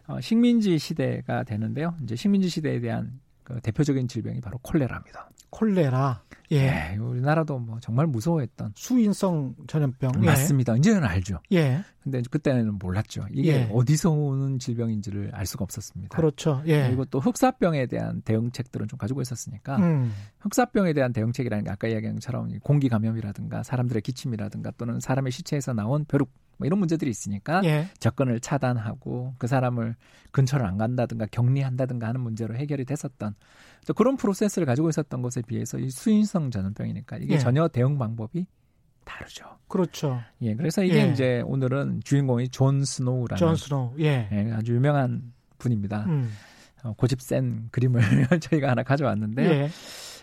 [0.08, 1.96] 어, 식민지 시대가 되는데요.
[2.04, 5.30] 이제 식민지 시대에 대한 그 대표적인 질병이 바로 콜레라입니다.
[5.54, 6.24] 콜레라.
[6.52, 6.66] 예.
[6.66, 10.12] 네, 우리나라도 뭐 정말 무서워했던 수인성 전염병.
[10.22, 10.26] 예.
[10.26, 10.76] 맞습니다.
[10.78, 11.40] 이제는 알죠.
[11.52, 11.82] 예.
[12.04, 13.28] 근데 그때는 몰랐죠.
[13.32, 13.70] 이게 예.
[13.72, 16.16] 어디서 오는 질병인지를 알 수가 없었습니다.
[16.16, 16.62] 그렇죠.
[16.66, 16.88] 예.
[16.88, 20.12] 그리고 또 흑사병에 대한 대응책들은 좀 가지고 있었으니까 음.
[20.40, 26.06] 흑사병에 대한 대응책이라는 게 아까 이야기한 것처럼 공기 감염이라든가 사람들의 기침이라든가 또는 사람의 시체에서 나온
[26.06, 27.88] 벼룩 뭐 이런 문제들이 있으니까 예.
[28.00, 29.96] 접근을 차단하고 그 사람을
[30.32, 33.36] 근처를 안 간다든가 격리한다든가 하는 문제로 해결이 됐었던
[33.96, 37.38] 그런 프로세스를 가지고 있었던 것에 비해서 이 수인성 전염병이니까 이게 예.
[37.38, 38.46] 전혀 대응 방법이
[39.04, 39.46] 다르죠.
[39.68, 40.22] 그렇죠.
[40.42, 41.12] 예, 그래서 이게 예.
[41.12, 46.06] 이제 오늘은 주인공이 존 스노우라는 존 스노우, 예, 예 아주 유명한 분입니다.
[46.06, 46.32] 음.
[46.84, 48.02] 어, 고집 센 그림을
[48.40, 49.70] 저희가 하나 가져왔는데 예.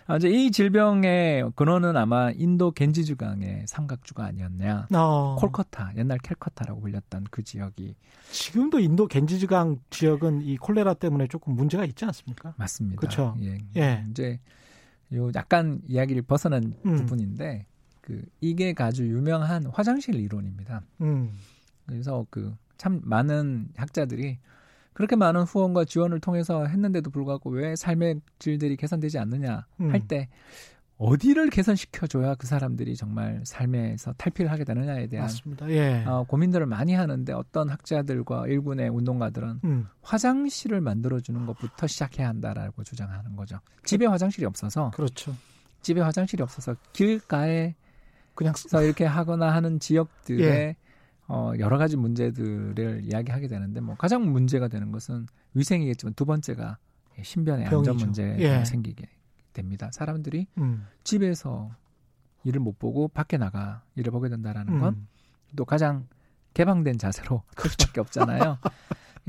[0.17, 4.87] 이제 이 질병의 근원은 아마 인도 갠지스강의 삼각주가 아니었냐.
[4.93, 5.35] 어.
[5.39, 7.95] 콜커타, 옛날 캘커타라고 불렸던 그 지역이.
[8.31, 12.53] 지금도 인도 겐지주강 지역은 이 콜레라 때문에 조금 문제가 있지 않습니까?
[12.57, 12.99] 맞습니다.
[12.99, 13.35] 그렇죠.
[13.41, 13.57] 예.
[13.77, 14.05] 예.
[14.09, 14.39] 이제
[15.13, 16.95] 요 약간 이야기를 벗어난 음.
[16.95, 17.65] 부분인데
[18.01, 20.81] 그 이게 아주 유명한 화장실 이론입니다.
[21.01, 21.31] 음.
[21.85, 24.39] 그래서 그 참 많은 학자들이
[25.01, 29.91] 그렇게 많은 후원과 지원을 통해서 했는데도 불구하고 왜 삶의 질들이 개선되지 않느냐 음.
[29.91, 30.29] 할때
[30.97, 35.27] 어디를 개선시켜줘야 그 사람들이 정말 삶에서 탈피를 하게 되느냐에 대한
[35.69, 36.03] 예.
[36.05, 39.87] 어, 고민들을 많이 하는데 어떤 학자들과 일군의 운동가들은 음.
[40.03, 43.59] 화장실을 만들어주는 것부터 시작해야 한다라고 주장하는 거죠.
[43.83, 45.35] 집에 화장실이 없어서 그렇죠.
[45.81, 47.73] 집에 화장실이 없어서 길가에
[48.35, 50.75] 그냥 이렇게 하거나 하는 지역들에 예.
[51.33, 56.77] 어, 여러 가지 문제들을 이야기하게 되는데 뭐 가장 문제가 되는 것은 위생이겠지만 두 번째가
[57.21, 57.91] 신변의 병이죠.
[57.91, 58.65] 안전 문제가 예.
[58.65, 59.07] 생기게
[59.53, 59.89] 됩니다.
[59.93, 60.85] 사람들이 음.
[61.05, 61.71] 집에서
[62.43, 64.97] 일을 못 보고 밖에 나가 일을 보게 된다라는 건또
[65.59, 65.65] 음.
[65.65, 66.05] 가장
[66.53, 67.75] 개방된 자세로 그렇죠.
[67.79, 68.57] 수밖에 없잖아요.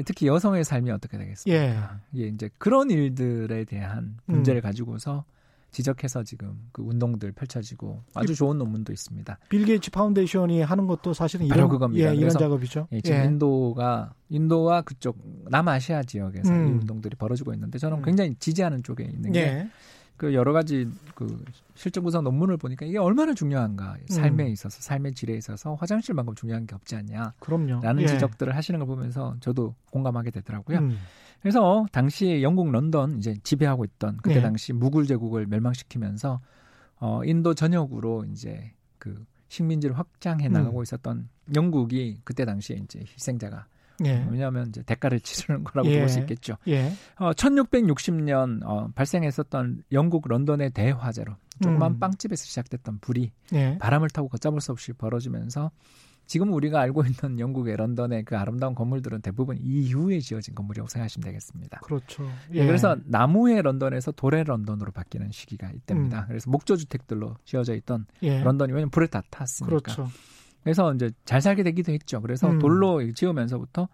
[0.05, 1.62] 특히 여성의 삶이 어떻게 되겠습니까?
[1.62, 2.20] 예.
[2.20, 4.62] 예, 이제 그런 일들에 대한 문제를 음.
[4.62, 5.24] 가지고서
[5.72, 9.38] 지적해서 지금 그 운동들 펼쳐지고 아주 좋은 논문도 있습니다.
[9.48, 12.10] 빌 게이츠 foundation이 하는 것도 사실은 이런 그겁니다.
[12.10, 12.88] 예, 이런 작업이죠.
[12.92, 13.24] 예, 지금 예.
[13.24, 15.18] 인도가 인도와 그쪽
[15.48, 16.68] 남아시아 지역에서 음.
[16.68, 18.02] 이 운동들이 벌어지고 있는데 저는 음.
[18.04, 19.40] 굉장히 지지하는 쪽에 있는 게.
[19.40, 19.70] 예.
[20.18, 21.42] 그 여러 가지 그
[21.74, 24.48] 실증 구성 논문을 보니까 이게 얼마나 중요한가 삶에 음.
[24.50, 27.32] 있어서 삶의 질에 있어서 화장실만큼 중요한 게 없지 않냐.
[27.40, 27.80] 그럼요.
[27.82, 28.06] 라는 예.
[28.06, 30.78] 지적들을 하시는 걸 보면서 저도 공감하게 되더라고요.
[30.78, 30.98] 음.
[31.43, 34.43] 그래서 당시 영국 런던 이제 지배하고 있던 그때 네.
[34.43, 36.40] 당시 무굴 제국을 멸망시키면서
[37.01, 40.53] 어 인도 전역으로 이제 그 식민지를 확장해 음.
[40.53, 40.82] 나가고 음.
[40.84, 43.66] 있었던 영국이 그때 당시에 이제 희생자가
[44.05, 44.26] 예.
[44.30, 45.99] 왜냐하면 이제 대가를 치르는 거라고 예.
[45.99, 46.57] 볼수 있겠죠.
[46.68, 46.93] 예.
[47.16, 51.99] 어, 1660년 어, 발생했었던 영국 런던의 대화재로 조그만 음.
[51.99, 53.78] 빵집에서 시작됐던 불이 예.
[53.78, 55.70] 바람을 타고 걷잡을 수 없이 벌어지면서
[56.26, 61.80] 지금 우리가 알고 있는 영국의 런던의 그 아름다운 건물들은 대부분 이후에 지어진 건물이라고 생각하시면 되겠습니다.
[61.80, 62.24] 그렇죠.
[62.54, 62.60] 예.
[62.60, 62.66] 예.
[62.66, 66.20] 그래서 나무의 런던에서 돌의 런던으로 바뀌는 시기가 이때입니다.
[66.22, 66.24] 음.
[66.28, 68.42] 그래서 목조 주택들로 지어져 있던 예.
[68.42, 69.76] 런던이 왜냐면 불을 다 탔으니까.
[69.76, 70.08] 그렇죠.
[70.62, 72.20] 그래서 이제 잘 살게 되기도 했죠.
[72.20, 72.58] 그래서 음.
[72.58, 73.88] 돌로 지으면서부터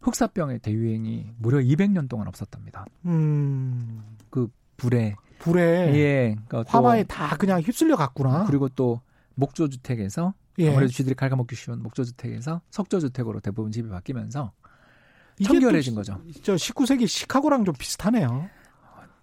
[0.00, 2.86] 흑사병의 대유행이 무려 200년 동안 없었답니다.
[3.06, 4.02] 음.
[4.30, 8.44] 그 불에 불에 예, 그러니까 화바에 다 그냥 휩쓸려 갔구나.
[8.46, 9.00] 그리고 또
[9.34, 10.70] 목조 주택에서 예.
[10.70, 14.52] 아무래도 쥐들이 갉아먹기 쉬운 목조 주택에서 석조 주택으로 대부분 집이 바뀌면서
[15.42, 16.20] 청결해진 거죠.
[16.42, 18.48] 저 19세기 시카고랑 좀 비슷하네요.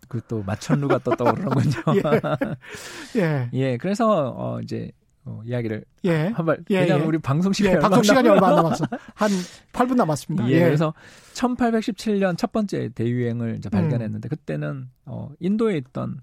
[0.10, 1.72] 그 또 마천루가 또 떠오르는군요.
[3.16, 3.20] 예.
[3.20, 3.50] 예.
[3.54, 3.78] 예.
[3.78, 4.92] 그래서 어 이제
[5.24, 6.28] 어, 이야기를 예.
[6.28, 7.08] 한발 예, 왜냐하면 예.
[7.08, 8.86] 우리 방송 시간이, 예, 방송 시간이 얼마 안 남았어.
[9.14, 9.30] 한
[9.72, 10.50] 8분 남았습니다.
[10.50, 10.60] 예, 예.
[10.62, 10.94] 그래서
[11.34, 14.30] 1817년 첫 번째 대유행을 이제 발견했는데 음.
[14.30, 16.22] 그때는 어, 인도에 있던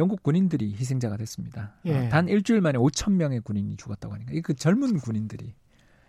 [0.00, 1.74] 영국 군인들이 희생자가 됐습니다.
[1.84, 2.06] 예.
[2.06, 5.54] 어, 단 일주일 만에 5천 명의 군인이 죽었다고 하니까 이그 젊은 군인들이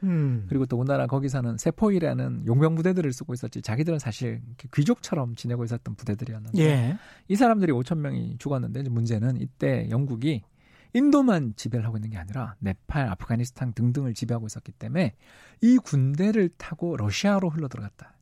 [0.04, 0.46] 음.
[0.50, 4.42] 그리고 또 우리나라 거기서는 세포이라는 용병 부대들을 쓰고 있었지 자기들은 사실
[4.74, 6.98] 귀족처럼 지내고 있었던 부대들이었는데 예.
[7.28, 10.42] 이 사람들이 5천 명이 죽었는데 문제는 이때 영국이
[10.94, 15.14] 인도만 지배를 하고 있는 게 아니라 네팔, 아프가니스탄 등등을 지배하고 있었기 때문에
[15.62, 18.16] 이 군대를 타고 러시아로 흘러 들어갔다.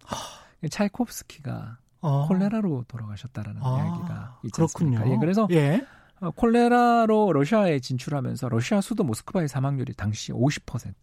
[0.70, 2.28] 차이콥스키가 어.
[2.28, 5.10] 콜레라로 돌아가셨다라는 아, 이야기가 있지 않습니까?
[5.10, 5.86] 예, 그래서 예.
[6.22, 10.94] 어, 콜레라로 러시아에 진출하면서 러시아 수도 모스크바의 사망률이 당시 50%.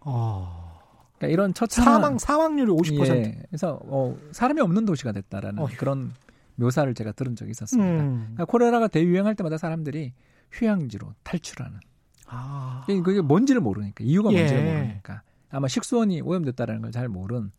[0.00, 0.78] 어.
[1.16, 3.08] 그러니까 이런 처참한 사망 사망률이 50%.
[3.16, 5.76] 예, 그래서 어, 사람이 없는 도시가 됐다라는 어휴.
[5.76, 6.12] 그런
[6.56, 7.88] 묘사를 제가 들은 적이 있었습니다.
[7.88, 8.20] 음.
[8.34, 10.12] 그러니까 콜레라가 대유행할 때마다 사람들이
[10.52, 11.78] 휴양지로 탈출하는.
[12.26, 12.84] 아.
[12.86, 14.38] 그게 뭔지를 모르니까 이유가 예.
[14.38, 17.50] 뭔지를 모르니까 아마 식수원이 오염됐다라는 걸 잘 모른.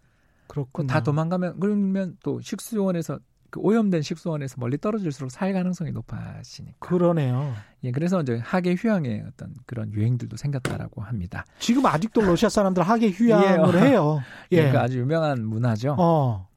[0.49, 0.87] 그렇군.
[0.87, 3.19] 다 도망가면 그러면 또 식수원에서
[3.49, 6.77] 그 오염된 식수원에서 멀리 떨어질수록 살 가능성이 높아지니까.
[6.79, 7.53] 그러네요.
[7.83, 11.45] 예, 그래서 이제 하계 휴양의 어떤 그런 유행들도 생겼다라고 합니다.
[11.59, 13.87] 지금 아직도 러시아 사람들 하계 휴양을 예.
[13.87, 14.21] 해요.
[14.51, 14.71] 예, 예.
[14.71, 15.95] 그 아주 유명한 문화죠.
[15.97, 16.47] 어.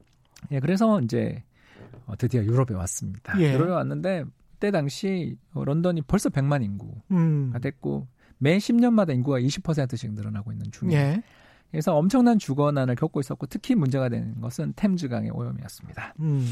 [0.51, 1.43] 예, 그래서 이제
[2.05, 3.39] 어, 드디어 유럽에 왔습니다.
[3.39, 3.53] 예.
[3.53, 7.53] 유럽에 왔는데 그때 당시 런던이 벌써 100만 인구가 음.
[7.61, 10.99] 됐고 매 10년마다 인구가 20%씩 늘어나고 있는 중이에요.
[11.01, 11.23] 예.
[11.73, 16.13] 그래서 엄청난 주거난을 겪고 있었고 특히 문제가 되는 것은 템즈강의 오염이었습니다.
[16.19, 16.45] 음.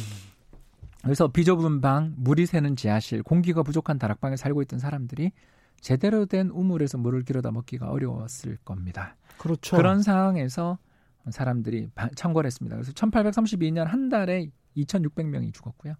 [1.03, 5.31] 그래서 비좁은 방, 물이 새는 지하실, 공기가 부족한 다락방에 살고 있던 사람들이
[5.79, 9.15] 제대로 된 우물에서 물을 길어다 먹기가 어려웠을 겁니다.
[9.37, 9.77] 그렇죠.
[9.77, 10.79] 그런 상황에서
[11.29, 12.75] 사람들이 창궐 했습니다.
[12.75, 15.93] 그래서 1832년 한 달에 2,600명이 죽었고요.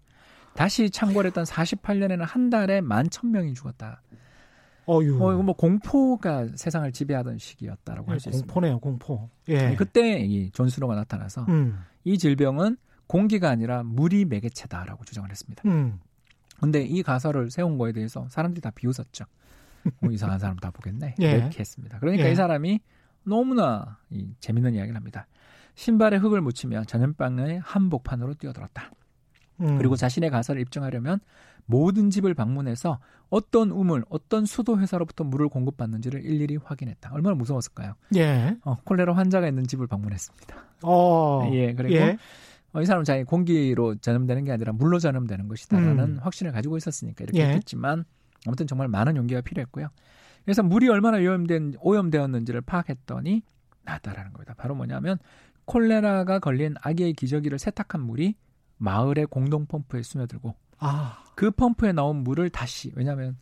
[0.55, 4.01] 다시 창궐했던 48년에는 한 달에 11,000명이 죽었다.
[4.91, 5.23] 어유.
[5.23, 8.53] 어, 뭐 공포가 세상을 지배하던 시기였다라고 네, 할수 있습니다.
[8.53, 9.29] 공포네요, 공포.
[9.47, 9.75] 예.
[9.75, 11.79] 그때 이 존스노가 나타나서 음.
[12.03, 12.77] 이 질병은
[13.07, 15.63] 공기가 아니라 물이 매개체다라고 주장을 했습니다.
[15.65, 15.99] 음.
[16.59, 19.25] 근데 이 가설을 세운 거에 대해서 사람들이 다 비웃었죠.
[19.99, 21.15] 뭐 이상한 사람 다 보겠네.
[21.21, 21.31] 예.
[21.31, 21.99] 이렇게 했습니다.
[21.99, 22.31] 그러니까 예.
[22.31, 22.79] 이 사람이
[23.23, 25.27] 너무나 이 재밌는 이야기를 합니다.
[25.75, 28.91] 신발에 흙을 묻히며 전염병의 한복판으로 뛰어들었다.
[29.61, 29.77] 음.
[29.77, 31.19] 그리고 자신의 가설을 입증하려면
[31.71, 32.99] 모든 집을 방문해서
[33.29, 37.11] 어떤 우물, 어떤 수도 회사로부터 물을 공급받는지를 일일이 확인했다.
[37.13, 37.93] 얼마나 무서웠을까요?
[38.15, 38.57] 예.
[38.65, 40.55] 어, 콜레라 환자가 있는 집을 방문했습니다.
[40.83, 41.49] 어.
[41.53, 41.73] 예.
[41.73, 42.17] 그리고 예.
[42.73, 46.19] 어, 이 사람은 자기 공기로 전염되는 게 아니라 물로 전염되는 것이다라는 음.
[46.21, 47.45] 확신을 가지고 있었으니까 이렇게 예.
[47.47, 48.03] 했겠지만
[48.45, 49.87] 아무튼 정말 많은 용기가 필요했고요.
[50.43, 53.43] 그래서 물이 얼마나 오염된 오염되었는지를 파악했더니
[53.83, 54.55] 나다라는 겁니다.
[54.57, 55.17] 바로 뭐냐면
[55.65, 58.35] 콜레라가 걸린 아기의 기저귀를 세탁한 물이
[58.77, 61.23] 마을의 공동 펌프에 스며들고 아.
[61.35, 63.37] 그 펌프에 나온 물을 다시 왜냐하면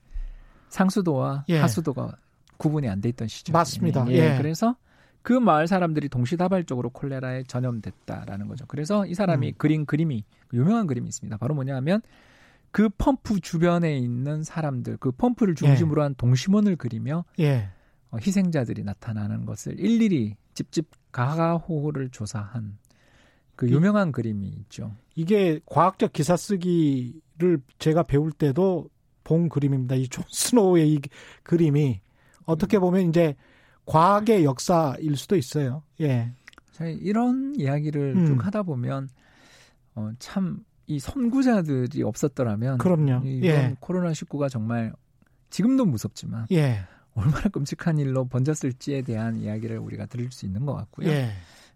[0.70, 1.60] 상수도와 예.
[1.60, 2.16] 하수도가
[2.58, 4.06] 구분이 안 돼 있던 시절 맞습니다.
[4.10, 4.34] 예.
[4.34, 4.38] 예.
[4.38, 4.76] 그래서
[5.22, 8.66] 그 마을 사람들이 동시다발적으로 콜레라에 전염됐다라는 거죠.
[8.68, 9.54] 그래서 이 사람이 음.
[9.58, 10.24] 그린 그림이
[10.54, 11.38] 유명한 그림이 있습니다.
[11.38, 12.02] 바로 뭐냐하면
[12.72, 16.04] 그 펌프 주변에 있는 사람들, 그 펌프를 중심으로 예.
[16.04, 17.70] 한 동심원을 그리며 예.
[18.12, 22.78] 어, 희생자들이 나타나는 것을 일일이 집집 가가호호를 조사한
[23.60, 24.96] 그 유명한 이, 그림이 있죠.
[25.16, 28.90] 이게 과학적 기사 쓰기를 제가 배울 때도
[29.24, 29.96] 본 그림입니다.
[29.96, 31.00] 이 존 스노우의 이
[31.44, 32.00] 그림이
[32.46, 32.82] 어떻게 음.
[32.82, 33.36] 보면 이제
[33.86, 35.84] 과학의 역사일 수도 있어요.
[36.02, 36.32] 예.
[37.02, 38.26] 이런 이야기를 음.
[38.26, 39.10] 쭉 하다 보면
[39.96, 43.22] 어, 참 이 선구자들이 없었더라면 그럼요.
[43.24, 43.76] 이번 예.
[43.80, 44.92] 코로나 19가 정말
[45.52, 46.80] 지금도 무섭지만 예.
[47.14, 51.10] 얼마나 끔찍한 일로 번졌을지에 대한 이야기를 우리가 들을 수 있는 것 같고요.
[51.10, 51.30] 예.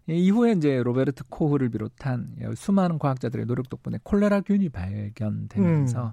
[0.06, 6.12] 이후에 이제 로베르트 코흐를 비롯한 수많은 과학자들의 노력 덕분에 콜레라균이 발견되면서 음.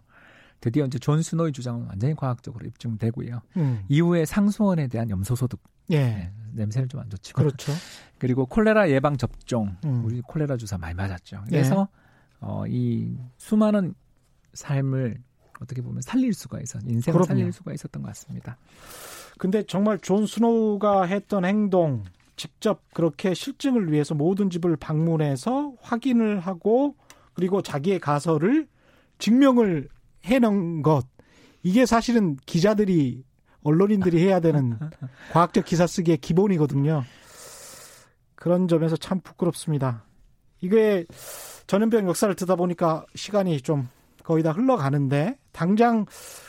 [0.62, 3.42] 드디어 이제 존 스노의 주장은 완전히 과학적으로 입증되고요.
[3.58, 3.84] 음.
[3.90, 5.60] 이후에 상수원에 대한 염소 소독.
[5.90, 5.98] 예.
[6.00, 7.44] 네, 냄새는 좀안 좋지만.
[7.46, 7.74] 그렇죠.
[8.18, 9.76] 그리고 콜레라 예방 접종.
[9.84, 10.06] 음.
[10.06, 11.44] 우리 콜레라 주사 많이 맞았죠.
[11.48, 12.02] 그래서 예.
[12.42, 13.96] 어, 이 수많은
[14.54, 15.22] 삶을
[15.60, 17.28] 어떻게 보면 살릴 수가 있어 인생을 그럼요.
[17.40, 18.58] 살릴 수가 있었던 것 같습니다.
[19.38, 22.04] 근데 정말 존 스노우가 했던 행동
[22.42, 26.96] 직접 그렇게 실증을 위해서 모든 집을 방문해서 확인을 하고
[27.34, 28.68] 그리고 자기의 가설을
[29.20, 29.88] 증명을
[30.26, 31.06] 해놓은 것
[31.62, 33.24] 이게 사실은 기자들이
[33.62, 34.80] 언론인들이 해야 되는
[35.34, 37.04] 과학적 기사 쓰기의 기본이거든요.
[38.34, 40.04] 그런 점에서 참 부끄럽습니다.
[40.62, 41.06] 이게
[41.68, 43.88] 전염병 역사를 듣다 보니까 시간이 좀
[44.24, 46.06] 거의 다 흘러가는데 당장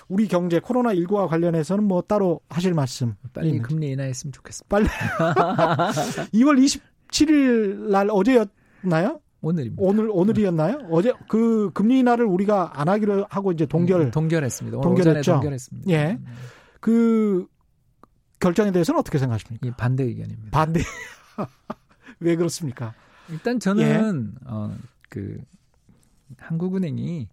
[0.08, 3.58] 우리 경제 코로나 19와 관련해서는 뭐 따로 하실 말씀 빨리.
[3.60, 4.68] 금리 인하했으면 좋겠습니다.
[4.68, 4.86] 빨리
[6.34, 6.80] 2월
[7.10, 9.20] 27일 날 어제였나요?
[9.42, 9.82] 오늘입니다.
[9.82, 10.86] 오늘 오늘이었나요?
[10.90, 14.80] 어제 그 금리 인하를 우리가 안 하기로 하고 이제 동결 음, 동결했습니다.
[14.80, 15.32] 동결했죠.
[15.32, 15.90] 동결했습니다.
[15.90, 16.18] 예.
[16.80, 17.46] 그
[18.38, 19.66] 결정에 대해서는 어떻게 생각하십니까?
[19.66, 20.50] 예, 반대 의견입니다.
[20.50, 20.80] 반대.
[22.20, 22.94] 왜 그렇습니까?
[23.30, 23.82] 일단 저는
[24.44, 24.48] 예.
[24.48, 25.40] 어그
[26.38, 27.28] 한국은행이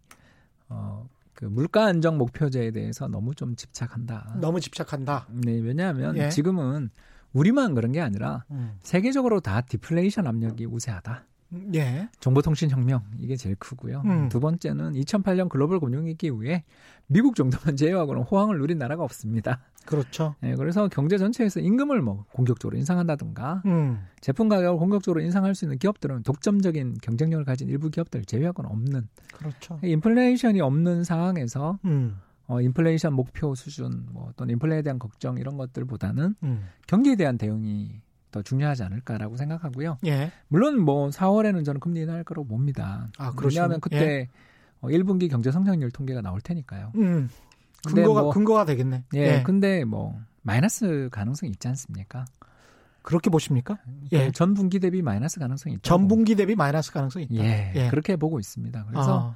[0.69, 1.07] 어,
[1.39, 4.35] 그 물가 안정 목표제에 대해서 너무 좀 집착한다.
[4.41, 5.25] 너무 집착한다.
[5.29, 6.27] 네, 왜냐하면 예.
[6.27, 6.89] 지금은
[7.31, 8.77] 우리만 그런 게 아니라 음.
[8.81, 11.23] 세계적으로 다 디플레이션 압력이 우세하다.
[11.73, 12.09] 예.
[12.19, 14.03] 정보통신혁명 이게 제일 크고요.
[14.05, 14.29] 음.
[14.29, 16.63] 두 번째는 2008년 글로벌 금융위기 이후에
[17.07, 19.59] 미국 정도만 제외하고는 호황을 누린 나라가 없습니다.
[19.85, 20.35] 그렇죠.
[20.41, 24.05] 네, 그래서 경제 전체에서 임금을 뭐 공격적으로 인상한다든가 음.
[24.21, 29.07] 제품 가격을 공격적으로 인상할 수 있는 기업들은 독점적인 경쟁력을 가진 일부 기업들 제외하고는 없는.
[29.33, 29.79] 그렇죠.
[29.81, 32.17] 인플레이션이 없는 상황에서 음.
[32.47, 36.63] 어, 인플레이션 목표 수준 뭐 또는 인플레에 대한 걱정 이런 것들보다는 음.
[36.87, 39.97] 경기에 대한 대응이 더 중요하지 않을까라고 생각하고요.
[40.05, 40.31] 예.
[40.47, 43.07] 물론 뭐 4월에는 저는 금리 인하할 거라고 봅니다.
[43.17, 44.29] 아, 왜냐하면 그때 예.
[44.81, 46.91] 어, 1분기 경제 성장률 통계가 나올 테니까요.
[46.95, 47.29] 음.
[47.87, 49.05] 근거가 뭐, 근거가 되겠네.
[49.15, 49.43] 예, 예.
[49.43, 52.25] 근데 뭐 마이너스 가능성이 있지 않습니까?
[53.01, 53.79] 그렇게 보십니까?
[54.11, 54.31] 예.
[54.31, 55.81] 전 분기 대비 마이너스 가능성이 있다.
[55.83, 57.43] 전 분기 대비 마이너스 가능성이 있다.
[57.43, 57.71] 예.
[57.75, 57.89] 예.
[57.89, 58.85] 그렇게 보고 있습니다.
[58.85, 59.35] 그래서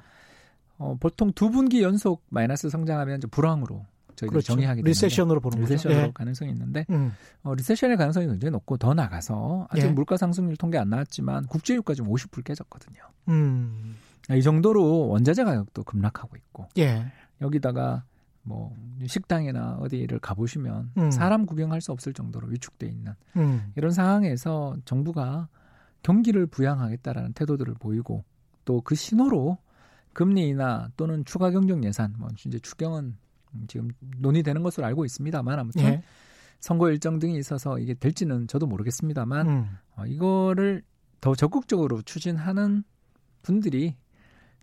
[0.76, 3.86] 어, 보통 두 분기 연속 마이너스 성장하면 불황으로
[4.16, 4.46] 저희가 그렇죠.
[4.48, 6.10] 정의하게 되는 recession으로 보는 recession으로 예.
[6.14, 7.12] 가능성이 있는데 음.
[7.42, 9.90] 어, recession의 가능성이 굉장히 높고 더 나가서 아직 예.
[9.90, 13.00] 물가 상승률 통계 안 나왔지만 국제유가 지금 50불 깨졌거든요.
[13.28, 13.96] 음.
[14.30, 17.06] 이 정도로 원자재 가격도 급락하고 있고 예.
[17.40, 18.04] 여기다가
[18.42, 21.10] 뭐 식당이나 어디를 가보시면 음.
[21.10, 23.72] 사람 구경할 수 없을 정도로 위축돼 있는 음.
[23.76, 25.48] 이런 상황에서 정부가
[26.02, 28.24] 경기를 부양하겠다라는 태도들을 보이고
[28.64, 29.58] 또 그 신호로
[30.12, 33.16] 금리 인하 또는 추가 경정 예산 뭐 이제 추경은
[33.68, 36.02] 지금 논의되는 것으로 알고 있습니다만 아무튼 예.
[36.60, 39.68] 선거 일정 등이 있어서 이게 될지는 저도 모르겠습니다만 음.
[39.96, 40.82] 어, 이거를
[41.20, 42.84] 더 적극적으로 추진하는
[43.42, 43.96] 분들이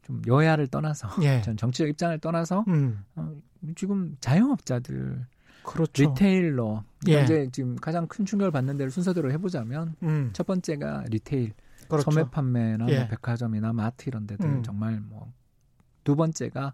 [0.03, 1.41] 좀 여야를 떠나서 예.
[1.43, 3.03] 전 정치적 입장을 떠나서 음.
[3.15, 3.33] 어,
[3.75, 5.25] 지금 자영업자들
[5.63, 6.03] 그렇죠.
[6.03, 7.23] retailer 예.
[7.23, 10.29] 이제 지금 가장 큰 충격을 받는 데를 순서대로 해보자면 음.
[10.33, 11.53] 첫 번째가 retail
[11.87, 12.09] 그렇죠.
[12.09, 12.99] 소매 판매나 뭐 예.
[12.99, 14.63] 뭐 백화점이나 마트 이런 데들 음.
[14.63, 15.31] 정말 뭐
[16.03, 16.73] 두 번째가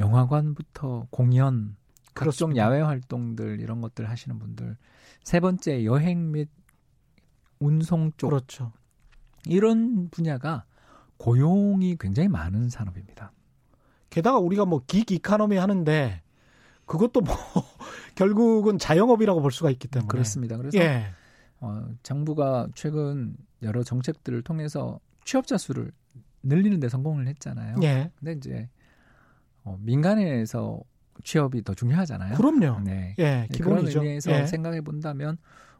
[0.00, 1.76] 영화관부터 공연
[2.14, 2.62] 그렇습니다.
[2.62, 4.76] 야외 활동들 이런 것들 하시는 분들
[5.22, 6.48] 세 번째 여행 및
[7.60, 8.72] 운송 쪽 그렇죠.
[9.46, 10.64] 이런 분야가
[11.18, 13.32] 고용이 굉장히 많은 산업입니다.
[14.08, 16.22] 게다가 우리가 뭐긱 이카노미 하는데
[16.86, 17.34] 그것도 뭐
[18.16, 20.56] 결국은 자영업이라고 볼 수가 있기 때문에 그렇습니다.
[20.56, 21.06] 그래서 예.
[21.60, 25.92] 어, 정부가 최근 여러 정책들을 통해서 취업자 수를
[26.42, 27.76] 늘리는 데 성공을 했잖아요.
[27.82, 28.10] 예.
[28.18, 28.68] 근데 이제
[29.64, 30.80] 어, 민간에서
[31.24, 32.36] 취업이 더 중요하잖아요.
[32.36, 32.80] 그럼요.
[32.84, 33.14] 네.
[33.18, 33.64] 예, 기본이죠.
[33.64, 34.46] 그런 의미에서 예.
[34.46, 35.36] 생각해 본다면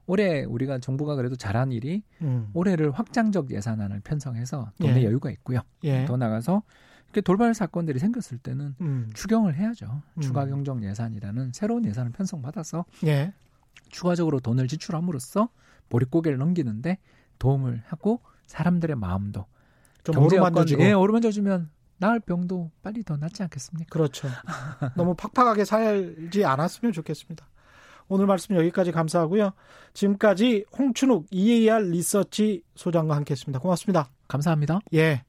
[0.07, 2.51] 올해 우리가 정부가 그래도 잘한 일이 음.
[2.53, 5.05] 올해를 확장적 예산안을 편성해서 돈의 예.
[5.05, 5.61] 여유가 있고요.
[5.85, 6.05] 예.
[6.05, 6.63] 더 나가서
[7.07, 9.11] 이렇게 돌발 사건들이 생겼을 때는 음.
[9.15, 10.03] 추경을 해야죠.
[10.15, 10.21] 음.
[10.21, 13.33] 추가 경정 예산이라는 새로운 예산을 편성받아서 예.
[13.89, 15.49] 추가적으로 돈을 지출함으로써
[15.89, 16.99] 보릿고개를 넘기는데
[17.39, 19.47] 도움을 하고 사람들의 마음도
[20.05, 21.71] 좀 어루만져주고 예, 어루만져주면
[22.01, 23.91] 나을 병도 빨리 더 낫지 않겠습니까?
[23.91, 24.29] 그렇죠.
[24.97, 27.47] 너무 팍팍하게 살지 않았으면 좋겠습니다.
[28.09, 29.53] 오늘 말씀 여기까지 감사하고요.
[29.95, 33.61] 지금까지 홍춘욱 EAR 리서치 소장과 함께했습니다.
[33.61, 34.09] 고맙습니다.
[34.27, 34.81] 감사합니다.
[34.95, 35.23] 예.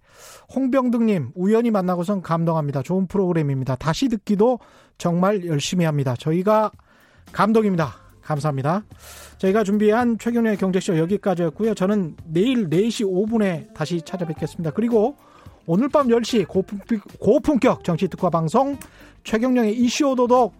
[0.55, 2.81] 홍병득님 우연히 만나고선 감동합니다.
[2.81, 3.75] 좋은 프로그램입니다.
[3.75, 4.59] 다시 듣기도
[4.97, 6.15] 정말 열심히 합니다.
[6.17, 6.71] 저희가
[7.31, 7.93] 감동입니다.
[8.21, 8.83] 감사합니다.
[9.37, 11.73] 저희가 준비한 최경련의 경제쇼 여기까지였고요.
[11.75, 14.71] 저는 내일 4시 5분에 다시 찾아뵙겠습니다.
[14.71, 15.17] 그리고
[15.65, 16.47] 오늘 밤 10시
[17.19, 18.77] 고품격 정치 특화 방송
[19.23, 20.53] 최경령의 이슈 오도독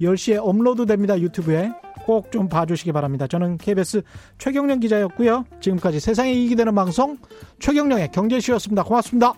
[0.00, 1.18] 10시에 업로드 됩니다.
[1.18, 1.72] 유튜브에
[2.06, 3.26] 꼭 좀 봐주시기 바랍니다.
[3.26, 4.02] 저는 KBS
[4.38, 5.44] 최경령 기자였고요.
[5.60, 7.18] 지금까지 세상에 이익이 되는 방송
[7.60, 8.82] 최경령의 경제쇼였습니다.
[8.82, 9.34] 고맙습니다.